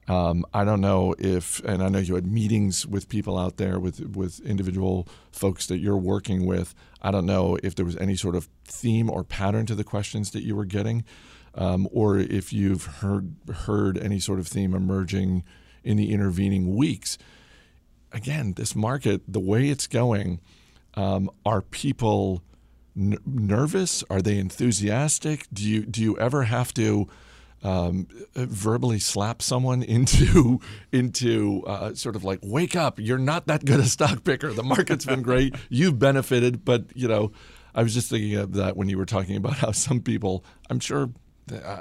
Um, 0.09 0.47
I 0.55 0.65
don't 0.65 0.81
know 0.81 1.15
if, 1.19 1.61
and 1.65 1.83
I 1.83 1.89
know 1.91 1.99
you 1.99 2.15
had 2.15 2.27
meetings 2.27 2.87
with 2.87 3.09
people 3.09 3.37
out 3.37 3.59
there 3.59 3.79
with 3.79 4.01
with 4.17 4.41
individual 4.41 5.07
folks 5.31 5.67
that 5.67 5.79
you're 5.79 5.99
working 5.99 6.47
with. 6.47 6.75
I 7.03 7.11
don't 7.11 7.27
know 7.27 7.59
if 7.63 7.75
there 7.75 7.85
was 7.85 7.97
any 7.99 8.17
sort 8.17 8.35
of 8.35 8.49
theme 8.65 9.11
or 9.11 9.23
pattern 9.23 9.67
to 9.67 9.75
the 9.75 9.85
questions 9.85 10.31
that 10.31 10.43
you 10.43 10.57
were 10.57 10.65
getting, 10.65 11.05
um, 11.55 11.87
or 11.93 12.17
if 12.17 12.53
you've 12.53 12.85
heard 12.87 13.37
heard 13.53 13.99
any 13.99 14.19
sort 14.19 14.39
of 14.39 14.49
theme 14.49 14.75
emerging 14.75 15.45
in 15.85 15.97
the 15.99 16.11
intervening 16.13 16.75
weeks. 16.75 17.19
Again, 18.11 18.55
this 18.55 18.75
market, 18.75 19.21
the 19.29 19.41
way 19.41 19.69
it's 19.69 19.87
going 19.87 20.41
um, 20.95 21.31
are 21.45 21.61
people 21.61 22.43
n- 22.97 23.19
nervous? 23.27 24.03
Are 24.11 24.23
they 24.23 24.39
enthusiastic? 24.39 25.47
Do 25.53 25.63
you 25.63 25.85
do 25.85 26.03
you 26.03 26.19
ever 26.19 26.45
have 26.45 26.73
to 26.75 27.09
um, 27.63 28.09
verbally 28.35 28.99
slap 28.99 29.43
someone 29.43 29.83
into 29.99 30.61
into 30.93 31.65
uh, 31.67 31.95
sort 31.95 32.17
of 32.17 32.25
like 32.25 32.41
wake 32.43 32.77
up? 32.77 32.99
You're 32.99 33.19
not 33.19 33.47
that 33.47 33.65
good 33.65 33.81
a 33.81 33.85
stock 33.85 34.25
picker. 34.25 34.53
The 34.53 34.63
market's 34.63 35.05
been 35.05 35.23
great. 35.31 35.55
You've 35.69 35.99
benefited, 35.99 36.65
but 36.65 36.85
you 36.95 37.09
know. 37.09 37.33
I 37.75 37.83
was 37.83 37.95
just 37.95 38.11
thinking 38.11 38.35
of 38.35 38.55
that 38.55 38.77
when 38.77 38.89
you 38.89 38.99
were 38.99 39.05
talking 39.05 39.37
about 39.37 39.59
how 39.59 39.71
some 39.71 40.01
people, 40.01 40.45
I'm 40.69 40.81
sure 40.81 41.11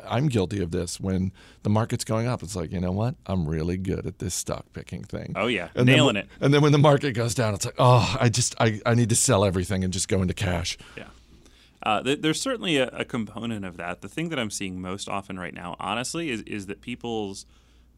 I'm 0.07 0.27
guilty 0.27 0.61
of 0.61 0.71
this. 0.71 0.99
When 0.99 1.31
the 1.63 1.69
market's 1.69 2.03
going 2.03 2.27
up, 2.27 2.43
it's 2.43 2.55
like, 2.55 2.71
you 2.71 2.79
know 2.79 2.91
what? 2.91 3.15
I'm 3.25 3.47
really 3.47 3.77
good 3.77 4.05
at 4.05 4.19
this 4.19 4.33
stock 4.33 4.65
picking 4.73 5.03
thing. 5.03 5.33
Oh 5.35 5.47
yeah, 5.47 5.69
and 5.75 5.85
nailing 5.85 6.15
then, 6.15 6.23
it. 6.23 6.29
And 6.41 6.53
then 6.53 6.61
when 6.61 6.71
the 6.71 6.77
market 6.77 7.13
goes 7.13 7.33
down, 7.33 7.53
it's 7.53 7.65
like, 7.65 7.75
oh, 7.77 8.15
I 8.19 8.29
just 8.29 8.55
I, 8.59 8.79
I 8.85 8.93
need 8.93 9.09
to 9.09 9.15
sell 9.15 9.43
everything 9.43 9.83
and 9.83 9.91
just 9.91 10.07
go 10.07 10.21
into 10.21 10.33
cash. 10.33 10.77
Yeah. 10.95 11.05
Uh, 11.83 12.01
th- 12.01 12.21
there's 12.21 12.41
certainly 12.41 12.77
a, 12.77 12.87
a, 12.87 13.05
component 13.05 13.63
of 13.63 13.77
that. 13.77 14.01
The 14.01 14.09
thing 14.09 14.29
that 14.29 14.39
I'm 14.39 14.49
seeing 14.49 14.81
most 14.81 15.07
often 15.07 15.39
right 15.39 15.53
now, 15.53 15.75
honestly, 15.79 16.29
is 16.31 16.41
is 16.43 16.65
that 16.65 16.81
people's 16.81 17.45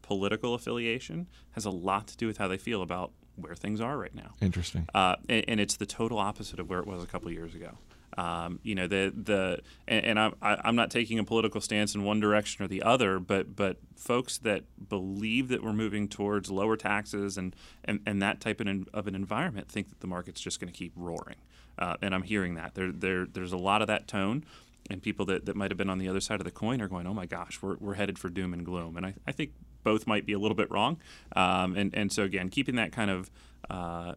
political 0.02 0.54
affiliation 0.54 1.28
has 1.52 1.64
a 1.64 1.70
lot 1.70 2.08
to 2.08 2.16
do 2.16 2.26
with 2.26 2.38
how 2.38 2.48
they 2.48 2.58
feel 2.58 2.82
about 2.82 3.12
where 3.36 3.54
things 3.54 3.80
are 3.80 3.96
right 3.96 4.14
now. 4.14 4.32
Interesting. 4.40 4.86
Uh, 4.94 5.16
and, 5.28 5.44
and, 5.48 5.60
it's 5.60 5.76
the 5.76 5.86
total 5.86 6.18
opposite 6.18 6.58
of 6.58 6.68
where 6.68 6.80
it 6.80 6.86
was 6.86 7.02
a 7.02 7.06
couple 7.06 7.30
years 7.30 7.54
ago. 7.54 7.78
Um, 8.18 8.58
you 8.62 8.74
know 8.74 8.86
the 8.86 9.12
the 9.16 9.60
and, 9.86 10.04
and 10.04 10.18
I'm 10.18 10.34
I'm 10.42 10.76
not 10.76 10.90
taking 10.90 11.18
a 11.18 11.24
political 11.24 11.60
stance 11.60 11.94
in 11.94 12.02
one 12.02 12.20
direction 12.20 12.64
or 12.64 12.68
the 12.68 12.82
other, 12.82 13.18
but 13.18 13.54
but 13.54 13.76
folks 13.96 14.38
that 14.38 14.64
believe 14.88 15.48
that 15.48 15.62
we're 15.62 15.72
moving 15.72 16.08
towards 16.08 16.50
lower 16.50 16.76
taxes 16.76 17.38
and 17.38 17.54
and, 17.84 18.00
and 18.06 18.20
that 18.22 18.40
type 18.40 18.60
of 18.60 18.66
an, 18.66 18.86
of 18.92 19.06
an 19.06 19.14
environment 19.14 19.68
think 19.68 19.88
that 19.90 20.00
the 20.00 20.06
market's 20.06 20.40
just 20.40 20.60
going 20.60 20.72
to 20.72 20.76
keep 20.76 20.92
roaring. 20.96 21.36
Uh, 21.78 21.96
and 22.02 22.14
I'm 22.14 22.22
hearing 22.24 22.54
that 22.54 22.74
there 22.74 22.90
there 22.92 23.26
there's 23.26 23.52
a 23.52 23.58
lot 23.58 23.80
of 23.80 23.88
that 23.88 24.08
tone. 24.08 24.44
And 24.88 25.00
people 25.00 25.24
that, 25.26 25.46
that 25.46 25.54
might 25.54 25.70
have 25.70 25.78
been 25.78 25.90
on 25.90 25.98
the 25.98 26.08
other 26.08 26.20
side 26.20 26.40
of 26.40 26.44
the 26.44 26.50
coin 26.50 26.80
are 26.80 26.88
going, 26.88 27.06
oh 27.06 27.14
my 27.14 27.26
gosh, 27.26 27.62
we're, 27.62 27.76
we're 27.76 27.94
headed 27.94 28.18
for 28.18 28.28
doom 28.28 28.52
and 28.52 28.64
gloom. 28.64 28.96
And 28.96 29.06
I, 29.06 29.14
I 29.24 29.30
think 29.30 29.52
both 29.84 30.04
might 30.04 30.26
be 30.26 30.32
a 30.32 30.38
little 30.38 30.56
bit 30.56 30.68
wrong. 30.68 30.98
Um, 31.36 31.76
and 31.76 31.94
and 31.94 32.12
so 32.12 32.24
again, 32.24 32.48
keeping 32.48 32.74
that 32.74 32.90
kind 32.90 33.10
of 33.10 33.30
uh, 33.68 34.14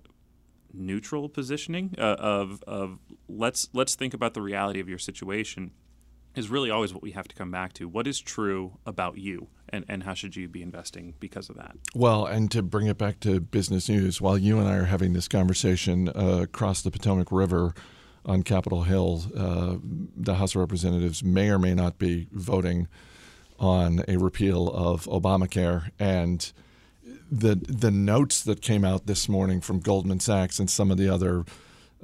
neutral 0.73 1.29
positioning 1.29 1.95
uh, 1.97 2.15
of 2.19 2.63
of 2.67 2.99
let's 3.27 3.69
let's 3.73 3.95
think 3.95 4.13
about 4.13 4.33
the 4.33 4.41
reality 4.41 4.79
of 4.79 4.89
your 4.89 4.97
situation 4.97 5.71
is 6.35 6.49
really 6.49 6.71
always 6.71 6.93
what 6.93 7.03
we 7.03 7.11
have 7.11 7.27
to 7.27 7.35
come 7.35 7.51
back 7.51 7.73
to. 7.73 7.87
What 7.87 8.07
is 8.07 8.19
true 8.19 8.77
about 8.85 9.17
you, 9.17 9.47
and, 9.69 9.85
and 9.87 10.03
how 10.03 10.13
should 10.13 10.35
you 10.35 10.47
be 10.47 10.61
investing 10.61 11.13
because 11.19 11.49
of 11.49 11.55
that? 11.57 11.75
Well, 11.93 12.25
and 12.25 12.49
to 12.51 12.63
bring 12.63 12.87
it 12.87 12.97
back 12.97 13.19
to 13.21 13.39
business 13.39 13.87
news, 13.87 14.19
while 14.19 14.37
you 14.37 14.59
and 14.59 14.67
I 14.67 14.75
are 14.77 14.85
having 14.85 15.13
this 15.13 15.27
conversation 15.27 16.09
uh, 16.09 16.39
across 16.43 16.81
the 16.81 16.91
Potomac 16.91 17.31
River 17.31 17.75
on 18.25 18.41
Capitol 18.43 18.83
Hill, 18.83 19.23
uh, 19.35 19.75
the 20.15 20.35
House 20.35 20.55
of 20.55 20.61
Representatives 20.61 21.23
may 21.23 21.49
or 21.49 21.59
may 21.59 21.75
not 21.75 21.99
be 21.99 22.27
voting 22.31 22.87
on 23.59 24.03
a 24.07 24.17
repeal 24.17 24.69
of 24.69 25.05
Obamacare. 25.05 25.91
And 25.99 26.51
the 27.33 27.55
the 27.55 27.91
notes 27.91 28.43
that 28.43 28.61
came 28.61 28.85
out 28.85 29.07
this 29.07 29.27
morning 29.27 29.59
from 29.59 29.79
Goldman 29.79 30.19
Sachs 30.19 30.59
and 30.59 30.69
some 30.69 30.91
of 30.91 30.97
the 30.97 31.09
other 31.09 31.45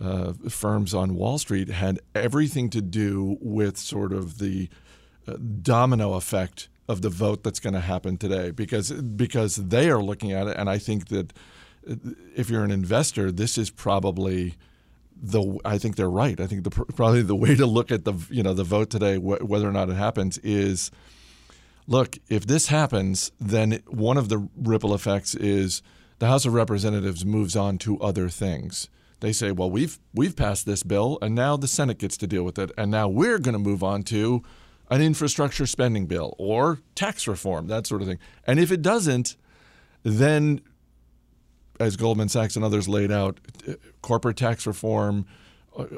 uh, 0.02 0.34
firms 0.50 0.94
on 0.94 1.16
Wall 1.16 1.38
Street 1.38 1.70
had 1.70 2.00
everything 2.16 2.70
to 2.72 2.82
do 2.82 3.38
with 3.40 3.78
sort 3.78 4.12
of 4.12 4.40
the 4.40 4.70
uh, 5.28 5.36
domino 5.62 6.14
effect 6.14 6.68
of 6.88 7.04
the 7.04 7.10
vote 7.10 7.44
that's 7.44 7.60
going 7.60 7.76
to 7.76 7.80
happen 7.80 8.18
today 8.18 8.50
because 8.50 8.92
because 8.92 9.58
they 9.58 9.90
are 9.90 10.02
looking 10.02 10.32
at 10.32 10.48
it 10.48 10.58
and 10.58 10.70
I 10.70 10.80
think 10.80 11.10
that 11.10 11.32
uh, 11.88 11.96
if 12.36 12.50
you're 12.50 12.64
an 12.64 12.72
investor 12.72 13.32
this 13.32 13.58
is 13.58 13.70
probably 13.70 14.56
the 15.22 15.60
I 15.66 15.78
think 15.78 15.96
they're 15.96 16.10
right. 16.10 16.40
I 16.40 16.48
think 16.48 16.64
the 16.64 16.72
probably 16.72 17.22
the 17.22 17.36
way 17.36 17.56
to 17.56 17.66
look 17.68 17.92
at 17.92 18.06
the 18.06 18.14
you 18.32 18.42
know 18.42 18.54
the 18.54 18.64
vote 18.64 18.90
today 18.90 19.18
wh- 19.18 19.48
whether 19.48 19.68
or 19.68 19.74
not 19.74 19.90
it 19.90 19.96
happens 19.96 20.40
is 20.40 20.90
look 21.90 22.18
if 22.30 22.48
this 22.48 22.68
happens 22.68 23.32
then 23.40 23.82
one 23.88 24.18
of 24.18 24.30
the 24.30 24.48
ripple 24.56 24.94
effects 24.94 25.36
is 25.36 25.82
the 26.20 26.28
House 26.28 26.46
of 26.46 26.54
Representatives 26.54 27.26
moves 27.26 27.56
on 27.56 27.78
to 27.80 28.00
other 28.00 28.30
things 28.30 28.90
they 29.20 29.34
say, 29.34 29.52
well, 29.52 29.70
we've 29.70 30.00
we've 30.14 30.36
passed 30.36 30.66
this 30.66 30.84
bill, 30.84 31.18
and 31.22 31.36
now 31.36 31.58
the 31.58 31.68
Senate 31.68 31.98
gets 31.98 32.18
to 32.18 32.28
deal 32.28 32.44
with 32.44 32.58
it, 32.58 32.72
and 32.78 32.90
now 32.92 33.08
we're 33.08 33.40
going 33.40 33.54
to 33.54 33.60
move 33.60 33.84
on 33.84 34.04
to 34.04 34.44
an 34.90 35.02
infrastructure 35.02 35.66
spending 35.66 36.06
bill 36.06 36.36
or 36.38 36.80
tax 36.96 37.28
reform, 37.28 37.68
that 37.68 37.86
sort 37.86 38.02
of 38.02 38.08
thing. 38.08 38.20
And 38.48 38.60
if 38.60 38.72
it 38.72 38.82
doesn't, 38.82 39.36
then, 40.04 40.62
as 41.80 41.96
Goldman 41.96 42.30
Sachs 42.30 42.56
and 42.56 42.66
others 42.66 42.88
laid 42.88 43.12
out, 43.12 43.40
uh, 43.68 43.74
corporate 44.02 44.38
tax 44.38 44.66
reform, 44.66 45.26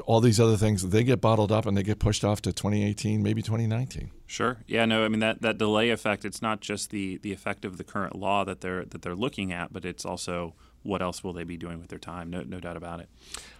all 0.04 0.20
these 0.20 0.40
other 0.40 0.56
things, 0.56 0.88
they 0.88 1.04
get 1.04 1.20
bottled 1.20 1.52
up 1.52 1.66
and 1.66 1.76
they 1.76 1.82
get 1.82 1.98
pushed 1.98 2.24
off 2.24 2.42
to 2.42 2.52
2018, 2.52 3.22
maybe 3.22 3.42
2019. 3.42 4.10
Sure. 4.26 4.58
Yeah. 4.66 4.84
No. 4.84 5.04
I 5.04 5.08
mean 5.08 5.20
that, 5.20 5.42
that 5.42 5.58
delay 5.58 5.90
effect. 5.90 6.24
It's 6.24 6.42
not 6.42 6.60
just 6.60 6.90
the 6.90 7.18
the 7.18 7.32
effect 7.32 7.64
of 7.64 7.76
the 7.76 7.84
current 7.84 8.16
law 8.16 8.44
that 8.44 8.60
they're 8.60 8.84
that 8.84 9.02
they're 9.02 9.14
looking 9.14 9.52
at, 9.52 9.72
but 9.72 9.84
it's 9.84 10.04
also 10.04 10.54
what 10.82 11.02
else 11.02 11.22
will 11.22 11.32
they 11.32 11.44
be 11.44 11.56
doing 11.56 11.78
with 11.78 11.88
their 11.88 11.98
time? 11.98 12.30
No, 12.30 12.42
no 12.42 12.60
doubt 12.60 12.76
about 12.76 13.00
it. 13.00 13.08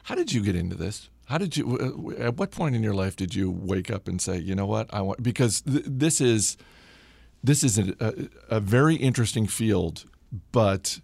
How 0.05 0.14
did 0.14 0.33
you 0.33 0.43
get 0.43 0.57
into 0.57 0.76
this? 0.76 1.09
How 1.26 1.38
did 1.38 1.57
you? 1.57 2.14
At 2.19 2.37
what 2.37 2.50
point 2.50 2.75
in 2.75 2.83
your 2.83 2.95
life 2.95 3.17
did 3.17 3.35
you 3.35 3.50
wake 3.50 3.91
up 3.91 4.09
and 4.09 4.21
say, 4.21 4.38
you 4.38 4.55
know 4.55 4.67
what, 4.67 4.93
I 4.93 5.00
want? 5.02 5.23
Because 5.23 5.62
th- 5.62 5.85
this 5.87 6.21
is 6.21 6.57
this 7.45 7.62
is 7.62 7.79
a, 7.79 7.95
a, 8.00 8.57
a 8.57 8.61
very 8.61 8.97
interesting 8.97 9.47
field, 9.47 10.05
but 10.50 11.00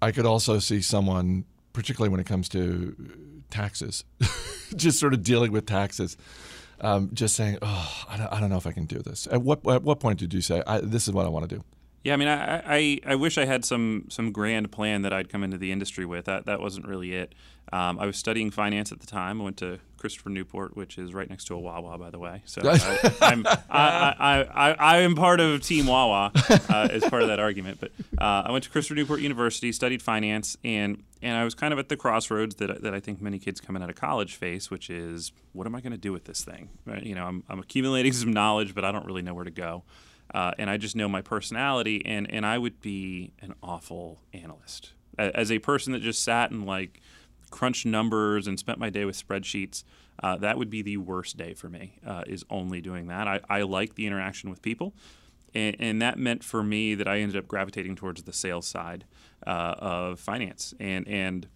I 0.00 0.12
could 0.12 0.26
also 0.26 0.58
see 0.58 0.80
someone, 0.80 1.44
particularly 1.72 2.10
when 2.10 2.20
it 2.20 2.26
comes 2.26 2.48
to 2.50 2.94
taxes, 3.54 4.04
just 4.76 4.98
sort 4.98 5.14
of 5.14 5.22
dealing 5.22 5.52
with 5.52 5.66
taxes. 5.66 6.16
Um, 6.80 7.10
just 7.14 7.36
saying, 7.36 7.58
oh, 7.62 8.04
I 8.10 8.16
don't, 8.16 8.32
I 8.32 8.40
don't, 8.40 8.50
know 8.50 8.56
if 8.56 8.66
I 8.66 8.72
can 8.72 8.84
do 8.84 8.98
this. 8.98 9.28
At 9.30 9.42
what 9.42 9.66
at 9.68 9.84
what 9.84 10.00
point 10.00 10.18
did 10.18 10.34
you 10.34 10.40
say, 10.40 10.62
this 10.82 11.06
is 11.06 11.14
what 11.14 11.24
I 11.24 11.28
want 11.28 11.48
to 11.48 11.56
do? 11.56 11.64
Yeah, 12.02 12.12
I 12.12 12.16
mean, 12.16 12.28
I, 12.28 12.62
I, 12.66 13.00
I 13.06 13.14
wish 13.14 13.38
I 13.38 13.46
had 13.46 13.64
some 13.64 14.06
some 14.10 14.32
grand 14.32 14.70
plan 14.70 15.02
that 15.02 15.12
I'd 15.12 15.30
come 15.30 15.42
into 15.42 15.56
the 15.56 15.72
industry 15.72 16.04
with. 16.04 16.26
That 16.26 16.44
that 16.44 16.60
wasn't 16.60 16.86
really 16.86 17.14
it. 17.14 17.34
Um, 17.72 17.98
I 17.98 18.06
was 18.06 18.18
studying 18.18 18.50
finance 18.50 18.92
at 18.92 19.00
the 19.00 19.06
time. 19.06 19.40
I 19.40 19.44
went 19.44 19.56
to 19.58 19.78
Christopher 20.04 20.28
Newport, 20.28 20.76
which 20.76 20.98
is 20.98 21.14
right 21.14 21.30
next 21.30 21.46
to 21.46 21.54
a 21.54 21.58
Wawa, 21.58 21.96
by 21.96 22.10
the 22.10 22.18
way. 22.18 22.42
So 22.44 22.60
I, 22.64 23.14
I'm 23.22 23.46
I, 23.46 23.56
I, 23.70 24.42
I, 24.42 24.72
I, 24.72 24.96
am 24.98 25.14
part 25.14 25.40
of 25.40 25.62
Team 25.62 25.86
Wawa 25.86 26.30
uh, 26.68 26.88
as 26.90 27.02
part 27.06 27.22
of 27.22 27.28
that 27.28 27.40
argument. 27.40 27.80
But 27.80 27.92
uh, 28.18 28.42
I 28.44 28.52
went 28.52 28.64
to 28.64 28.70
Christopher 28.70 28.96
Newport 28.96 29.20
University, 29.20 29.72
studied 29.72 30.02
finance, 30.02 30.58
and 30.62 31.02
and 31.22 31.38
I 31.38 31.44
was 31.44 31.54
kind 31.54 31.72
of 31.72 31.78
at 31.78 31.88
the 31.88 31.96
crossroads 31.96 32.56
that 32.56 32.82
that 32.82 32.92
I 32.92 33.00
think 33.00 33.22
many 33.22 33.38
kids 33.38 33.62
coming 33.62 33.82
out 33.82 33.88
of 33.88 33.96
college 33.96 34.34
face, 34.34 34.70
which 34.70 34.90
is 34.90 35.32
what 35.54 35.66
am 35.66 35.74
I 35.74 35.80
going 35.80 35.92
to 35.92 35.98
do 35.98 36.12
with 36.12 36.24
this 36.24 36.44
thing? 36.44 36.68
Right? 36.84 37.02
You 37.02 37.14
know, 37.14 37.24
I'm 37.24 37.44
I'm 37.48 37.60
accumulating 37.60 38.12
some 38.24 38.34
knowledge, 38.34 38.74
but 38.74 38.84
I 38.84 38.92
don't 38.92 39.06
really 39.06 39.22
know 39.22 39.32
where 39.32 39.44
to 39.44 39.50
go. 39.50 39.84
Uh, 40.34 40.50
and 40.58 40.68
I 40.68 40.76
just 40.76 40.96
know 40.96 41.08
my 41.08 41.22
personality, 41.22 42.04
and, 42.04 42.30
and 42.30 42.44
I 42.44 42.58
would 42.58 42.80
be 42.82 43.32
an 43.40 43.54
awful 43.62 44.20
analyst. 44.34 44.92
As 45.16 45.50
a 45.52 45.60
person 45.60 45.92
that 45.94 46.02
just 46.02 46.22
sat 46.22 46.50
and 46.50 46.66
like 46.66 47.00
crunched 47.54 47.86
numbers 47.86 48.48
and 48.48 48.58
spent 48.58 48.80
my 48.80 48.90
day 48.90 49.04
with 49.04 49.16
spreadsheets, 49.16 49.84
uh, 50.20 50.36
that 50.36 50.58
would 50.58 50.68
be 50.68 50.82
the 50.82 50.96
worst 50.96 51.36
day 51.36 51.54
for 51.54 51.68
me, 51.68 52.00
uh, 52.04 52.24
is 52.26 52.44
only 52.50 52.80
doing 52.80 53.06
that. 53.06 53.28
I, 53.28 53.38
I 53.48 53.62
like 53.62 53.94
the 53.94 54.08
interaction 54.08 54.50
with 54.50 54.60
people. 54.60 54.92
And, 55.54 55.76
and, 55.78 56.02
that 56.02 56.18
meant 56.18 56.42
for 56.42 56.64
me 56.64 56.96
that 56.96 57.06
I 57.06 57.20
ended 57.20 57.36
up 57.36 57.46
gravitating 57.46 57.94
towards 57.94 58.24
the 58.24 58.32
sales 58.32 58.66
side 58.66 59.04
uh, 59.46 59.76
of 59.78 60.18
finance. 60.18 60.74
And, 60.80 61.06
and 61.06 61.46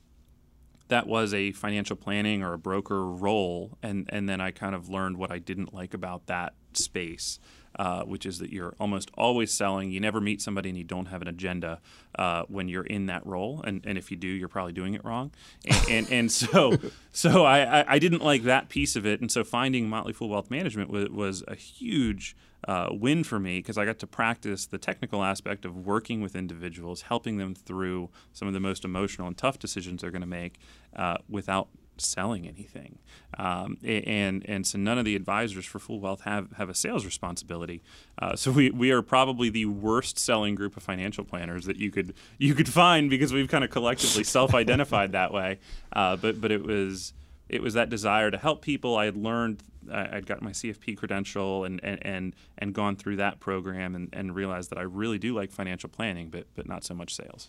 that 0.87 1.09
was 1.09 1.35
a 1.35 1.51
financial 1.51 1.97
planning 1.97 2.45
or 2.45 2.53
a 2.53 2.59
broker 2.59 3.05
role. 3.05 3.77
And, 3.83 4.09
and 4.11 4.29
then 4.29 4.41
I 4.41 4.53
kind 4.53 4.77
of 4.77 4.89
learned 4.89 5.17
what 5.17 5.33
I 5.33 5.41
didn't 5.41 5.75
like 5.75 5.95
about 5.95 6.27
that 6.27 6.55
space 6.75 7.41
uh, 7.77 8.03
which 8.03 8.27
is 8.27 8.39
that 8.39 8.53
you're 8.53 8.75
almost 8.81 9.11
always 9.15 9.53
selling. 9.53 9.91
You 9.91 10.01
never 10.01 10.21
meet 10.21 10.43
somebody 10.43 10.69
and 10.69 10.79
you 10.79 10.85
don't 10.85 11.07
have 11.07 11.23
an 11.23 11.29
agenda 11.29 11.81
uh, 12.19 12.43
when 12.49 12.69
you're 12.69 12.87
in 12.87 13.07
that 13.07 13.25
role, 13.27 13.63
and, 13.65 13.85
and 13.87 13.99
if 13.99 14.11
you 14.11 14.17
do, 14.17 14.27
you're 14.27 14.49
probably 14.49 14.73
doing 14.73 14.95
it 14.95 15.05
wrong. 15.05 15.31
And 15.65 15.89
and, 15.89 16.13
and 16.13 16.33
so 16.33 16.77
so 17.13 17.45
I, 17.45 17.95
I 17.95 17.99
didn't 17.99 18.23
like 18.23 18.43
that 18.45 18.69
piece 18.69 18.97
of 18.97 19.07
it, 19.07 19.21
and 19.21 19.31
so 19.31 19.45
finding 19.45 19.89
Motley 19.89 20.13
Fool 20.13 20.29
Wealth 20.29 20.51
Management 20.51 20.91
was, 20.91 21.09
was 21.11 21.45
a 21.49 21.55
huge. 21.55 22.37
Uh, 22.67 22.89
win 22.91 23.23
for 23.23 23.39
me 23.39 23.61
because 23.61 23.79
I 23.79 23.85
got 23.85 24.01
to 24.01 24.07
practice 24.09 24.67
the 24.67 24.79
technical 24.79 25.23
aspect 25.23 25.65
of 25.65 25.87
working 25.87 26.21
with 26.23 26.35
individuals, 26.35 27.03
helping 27.03 27.39
them 27.39 27.55
through 27.55 28.11
some 28.33 28.49
of 28.49 28.53
the 28.53 28.59
most 28.59 28.85
emotional 28.85 29.29
and 29.29 29.39
tough 29.39 29.61
decisions 29.61 30.01
they're 30.01 30.11
going 30.11 30.23
to 30.23 30.27
make 30.27 30.59
uh, 30.97 31.19
without 31.29 31.69
selling 32.01 32.47
anything. 32.47 32.99
Um, 33.37 33.79
and 33.85 34.45
and 34.49 34.67
so 34.67 34.79
none 34.79 34.99
of 34.99 35.05
the 35.05 35.15
advisors 35.17 35.67
for 35.67 35.79
Fool 35.79 36.01
Wealth 36.01 36.23
have, 36.23 36.53
have 36.53 36.69
a 36.69 36.75
sales 36.75 37.05
responsibility. 37.05 37.83
Uh, 38.19 38.37
so 38.37 38.51
we, 38.51 38.71
we 38.71 38.91
are 38.91 39.03
probably 39.03 39.51
the 39.51 39.67
worst 39.67 40.19
selling 40.19 40.55
group 40.55 40.77
of 40.77 40.83
financial 40.83 41.25
planners 41.25 41.67
that 41.67 41.77
you 41.77 41.91
could 41.91 42.15
you 42.39 42.55
could 42.55 42.69
find 42.69 43.11
because 43.11 43.33
we've 43.33 43.49
kind 43.49 43.65
of 43.65 43.71
collectively 43.71 44.25
self 44.39 44.55
identified 44.55 45.13
that 45.13 45.33
way. 45.33 45.59
Uh, 45.93 46.17
but 46.17 46.41
but 46.41 46.51
it 46.51 46.65
was 46.65 47.13
it 47.49 47.63
was 47.63 47.75
that 47.75 47.91
desire 47.91 48.31
to 48.31 48.39
help 48.39 48.63
people. 48.63 48.97
I 48.97 49.07
had 49.07 49.17
learned 49.17 49.63
I'd 49.91 50.27
got 50.27 50.43
my 50.43 50.51
CFP 50.51 50.97
credential 50.97 51.65
and, 51.65 51.81
and, 51.83 52.05
and, 52.05 52.37
and 52.59 52.75
gone 52.75 52.97
through 52.97 53.17
that 53.17 53.41
program 53.41 53.95
and, 53.95 54.09
and 54.13 54.35
realized 54.35 54.71
that 54.71 54.79
I 54.79 54.83
really 54.83 55.19
do 55.19 55.35
like 55.35 55.51
financial 55.51 55.89
planning, 55.89 56.29
but 56.29 56.47
but 56.55 56.69
not 56.69 56.85
so 56.85 56.95
much 56.95 57.15
sales. 57.15 57.49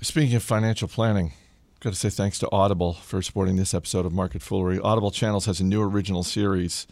Speaking 0.00 0.36
of 0.36 0.42
financial 0.42 0.88
planning, 0.88 1.32
Got 1.80 1.92
to 1.92 1.96
say 1.96 2.10
thanks 2.10 2.40
to 2.40 2.50
Audible 2.50 2.94
for 2.94 3.22
supporting 3.22 3.54
this 3.54 3.72
episode 3.72 4.04
of 4.04 4.12
Market 4.12 4.42
Foolery. 4.42 4.80
Audible 4.80 5.12
Channels 5.12 5.46
has 5.46 5.60
a 5.60 5.64
new 5.64 5.80
original 5.80 6.24
series, 6.24 6.88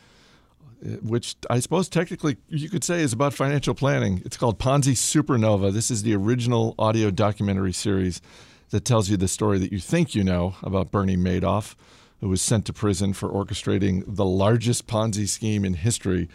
uh, 0.81 0.90
which 1.02 1.35
I 1.50 1.59
suppose 1.59 1.88
technically 1.88 2.37
you 2.49 2.69
could 2.69 2.85
say 2.85 3.00
is 3.00 3.12
about 3.12 3.35
financial 3.35 3.75
planning. 3.75 4.23
It's 4.25 4.37
called 4.37 4.61
Ponzi 4.61 4.93
Supernova. 4.93 5.73
This 5.73 5.90
is 5.90 6.05
the 6.05 6.14
original 6.14 6.76
audio 6.78 7.11
documentary 7.11 7.73
series 7.73 8.23
that 8.71 8.85
tells 8.85 9.11
you 9.11 9.16
the 9.16 9.26
story 9.26 9.59
that 9.59 9.73
you 9.73 9.81
think 9.81 10.14
you 10.14 10.23
know 10.23 10.55
about 10.62 10.93
Bernie 10.93 11.16
Madoff, 11.16 11.75
who 12.21 12.28
was 12.28 12.40
sent 12.40 12.64
to 12.66 12.73
prison 12.73 13.12
for 13.12 13.28
orchestrating 13.28 14.05
the 14.07 14.25
largest 14.25 14.87
Ponzi 14.87 15.28
scheme 15.28 15.64
in 15.64 15.75
history. 15.75 16.28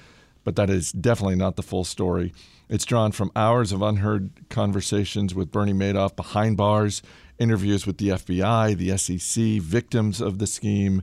But 0.44 0.58
that 0.58 0.70
is 0.70 0.92
definitely 0.92 1.36
not 1.36 1.56
the 1.56 1.64
full 1.64 1.86
story. 1.86 2.34
It's 2.68 2.84
drawn 2.84 3.14
from 3.14 3.32
hours 3.34 3.72
of 3.72 3.82
unheard 3.82 4.32
conversations 4.50 5.34
with 5.34 5.52
Bernie 5.52 5.72
Madoff 5.72 6.18
behind 6.18 6.58
bars 6.58 7.02
interviews 7.42 7.88
with 7.88 7.98
the 7.98 8.10
FBI, 8.10 8.78
the 8.78 8.96
SEC, 8.98 9.62
victims 9.62 10.22
of 10.22 10.38
the 10.38 10.48
scheme. 10.48 11.02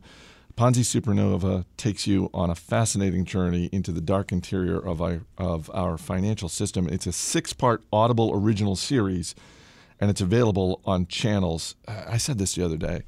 Ponzi 0.57 0.83
Supernova 0.83 1.65
takes 1.77 2.07
you 2.07 2.31
on 2.33 2.51
a 2.51 2.55
fascinating 2.55 3.25
journey 3.25 3.69
into 3.73 3.93
the 3.93 4.01
dark 4.01 4.33
interior 4.33 4.79
of 4.79 5.03
our, 5.03 5.23
of 5.37 5.71
our 5.75 5.99
financial 5.99 6.49
system. 6.49 6.89
It's 6.89 7.07
a 7.07 7.13
six 7.13 7.53
part 7.53 7.83
Audible 7.93 8.33
original 8.35 8.77
series, 8.77 9.35
and 10.01 10.11
it's 10.11 10.21
available 10.21 10.81
on 10.85 11.07
channels. 11.07 11.75
I 11.87 12.17
said 12.17 12.39
this 12.39 12.55
the 12.55 12.65
other 12.65 12.77
day. 12.77 13.03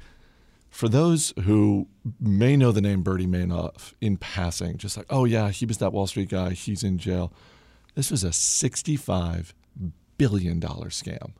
For 0.69 0.87
those 0.87 1.33
who 1.43 1.87
may 2.19 2.55
know 2.55 2.71
the 2.71 2.81
name 2.81 3.01
Bernie 3.01 3.27
Madoff 3.27 3.93
in 3.99 4.15
passing, 4.15 4.77
just 4.77 4.95
like, 4.95 5.07
oh, 5.09 5.25
yeah, 5.25 5.49
he 5.49 5.65
was 5.65 5.79
that 5.79 5.91
Wall 5.91 6.07
Street 6.07 6.29
guy, 6.29 6.51
he's 6.51 6.83
in 6.83 6.97
jail. 6.97 7.33
This 7.95 8.09
was 8.09 8.23
a 8.23 8.29
$65 8.29 9.51
billion 10.17 10.61
scam. 10.61 11.33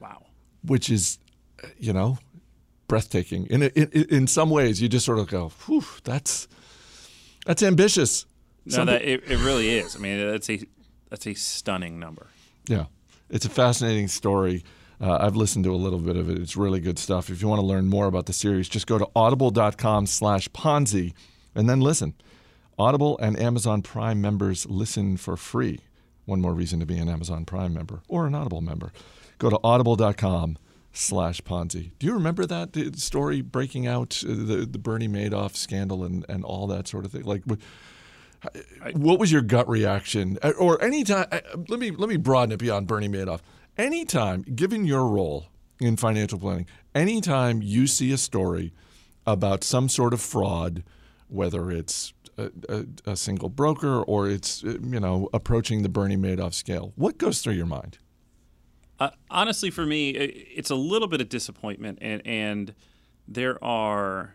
Wow. 0.00 0.26
Which 0.64 0.90
is 0.90 1.18
you 1.78 1.92
know, 1.92 2.18
breathtaking. 2.88 3.46
In, 3.46 3.62
in, 3.62 3.88
in 4.10 4.26
some 4.26 4.50
ways, 4.50 4.80
you 4.80 4.88
just 4.88 5.06
sort 5.06 5.18
of 5.18 5.28
go, 5.28 5.50
"Whew, 5.66 5.84
that's 6.04 6.48
that's 7.46 7.62
ambitious." 7.62 8.26
No, 8.66 8.84
that 8.84 9.02
it, 9.02 9.24
it 9.30 9.38
really 9.38 9.70
is. 9.70 9.94
I 9.96 9.98
mean, 9.98 10.30
that's 10.30 10.48
a 10.48 10.62
that's 11.10 11.26
a 11.26 11.34
stunning 11.34 11.98
number. 11.98 12.28
Yeah, 12.66 12.86
it's 13.28 13.44
a 13.44 13.50
fascinating 13.50 14.08
story. 14.08 14.64
Uh, 15.00 15.18
I've 15.20 15.36
listened 15.36 15.64
to 15.64 15.74
a 15.74 15.76
little 15.76 15.98
bit 15.98 16.16
of 16.16 16.30
it. 16.30 16.38
It's 16.38 16.56
really 16.56 16.80
good 16.80 16.98
stuff. 16.98 17.28
If 17.28 17.42
you 17.42 17.48
want 17.48 17.60
to 17.60 17.66
learn 17.66 17.88
more 17.88 18.06
about 18.06 18.26
the 18.26 18.32
series, 18.32 18.68
just 18.68 18.86
go 18.86 18.96
to 18.96 19.08
audible.com 19.14 20.06
slash 20.06 20.48
Ponzi 20.50 21.12
and 21.54 21.68
then 21.68 21.80
listen. 21.80 22.14
Audible 22.78 23.18
and 23.18 23.38
Amazon 23.38 23.82
Prime 23.82 24.20
members 24.20 24.66
listen 24.66 25.16
for 25.16 25.36
free. 25.36 25.80
One 26.24 26.40
more 26.40 26.54
reason 26.54 26.80
to 26.80 26.86
be 26.86 26.96
an 26.98 27.08
Amazon 27.08 27.44
Prime 27.44 27.74
member 27.74 28.02
or 28.08 28.26
an 28.26 28.34
Audible 28.34 28.60
member. 28.60 28.92
Go 29.38 29.50
to 29.50 29.60
audible.com 29.62 30.58
slash 30.94 31.42
Ponzi. 31.42 31.90
Do 31.98 32.06
you 32.06 32.14
remember 32.14 32.46
that 32.46 32.96
story 32.96 33.42
breaking 33.42 33.86
out, 33.86 34.22
uh, 34.24 34.28
the, 34.28 34.66
the 34.70 34.78
Bernie 34.78 35.08
Madoff 35.08 35.56
scandal 35.56 36.04
and, 36.04 36.24
and 36.28 36.44
all 36.44 36.66
that 36.68 36.88
sort 36.88 37.04
of 37.04 37.12
thing? 37.12 37.24
Like, 37.24 37.42
what 38.94 39.18
was 39.18 39.30
your 39.30 39.42
gut 39.42 39.68
reaction? 39.68 40.38
Uh, 40.42 40.52
or 40.58 40.80
anytime, 40.80 41.26
uh, 41.32 41.40
let 41.68 41.80
me, 41.80 41.90
let 41.90 42.08
me 42.08 42.16
broaden 42.16 42.52
it 42.52 42.58
beyond 42.58 42.86
Bernie 42.86 43.08
Madoff. 43.08 43.40
Anytime, 43.76 44.42
given 44.42 44.84
your 44.84 45.06
role 45.08 45.46
in 45.80 45.96
financial 45.96 46.38
planning, 46.38 46.66
anytime 46.94 47.60
you 47.60 47.88
see 47.88 48.12
a 48.12 48.18
story 48.18 48.72
about 49.26 49.64
some 49.64 49.88
sort 49.88 50.14
of 50.14 50.20
fraud, 50.20 50.84
whether 51.26 51.70
it's 51.70 52.12
a, 52.38 52.50
a, 52.68 52.84
a, 53.12 53.16
single 53.16 53.48
broker 53.48 54.02
or 54.02 54.28
it's 54.28 54.62
you 54.62 55.00
know 55.00 55.28
approaching 55.32 55.82
the 55.82 55.88
Bernie 55.88 56.16
Madoff 56.16 56.54
scale, 56.54 56.92
what 56.94 57.18
goes 57.18 57.40
through 57.40 57.54
your 57.54 57.66
mind? 57.66 57.98
Uh, 59.00 59.10
honestly, 59.30 59.70
for 59.70 59.84
me, 59.84 60.10
it's 60.10 60.70
a 60.70 60.74
little 60.74 61.08
bit 61.08 61.20
of 61.20 61.28
disappointment, 61.28 61.98
and 62.00 62.22
and 62.26 62.74
there 63.26 63.62
are 63.64 64.34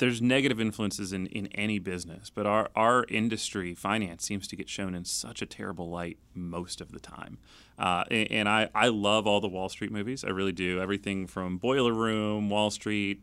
there's 0.00 0.22
negative 0.22 0.58
influences 0.58 1.12
in, 1.12 1.26
in 1.26 1.46
any 1.48 1.78
business, 1.78 2.30
but 2.30 2.46
our, 2.46 2.70
our 2.74 3.04
industry, 3.10 3.74
finance, 3.74 4.24
seems 4.24 4.48
to 4.48 4.56
get 4.56 4.66
shown 4.66 4.94
in 4.94 5.04
such 5.04 5.42
a 5.42 5.46
terrible 5.46 5.90
light 5.90 6.16
most 6.34 6.80
of 6.80 6.90
the 6.90 6.98
time. 6.98 7.36
Uh, 7.78 8.04
and, 8.10 8.32
and 8.32 8.48
I, 8.48 8.70
I 8.74 8.88
love 8.88 9.26
all 9.26 9.42
the 9.42 9.48
Wall 9.48 9.68
Street 9.68 9.92
movies. 9.92 10.24
I 10.24 10.30
really 10.30 10.52
do. 10.52 10.80
Everything 10.80 11.26
from 11.26 11.58
Boiler 11.58 11.92
Room, 11.92 12.48
Wall 12.48 12.70
Street, 12.70 13.22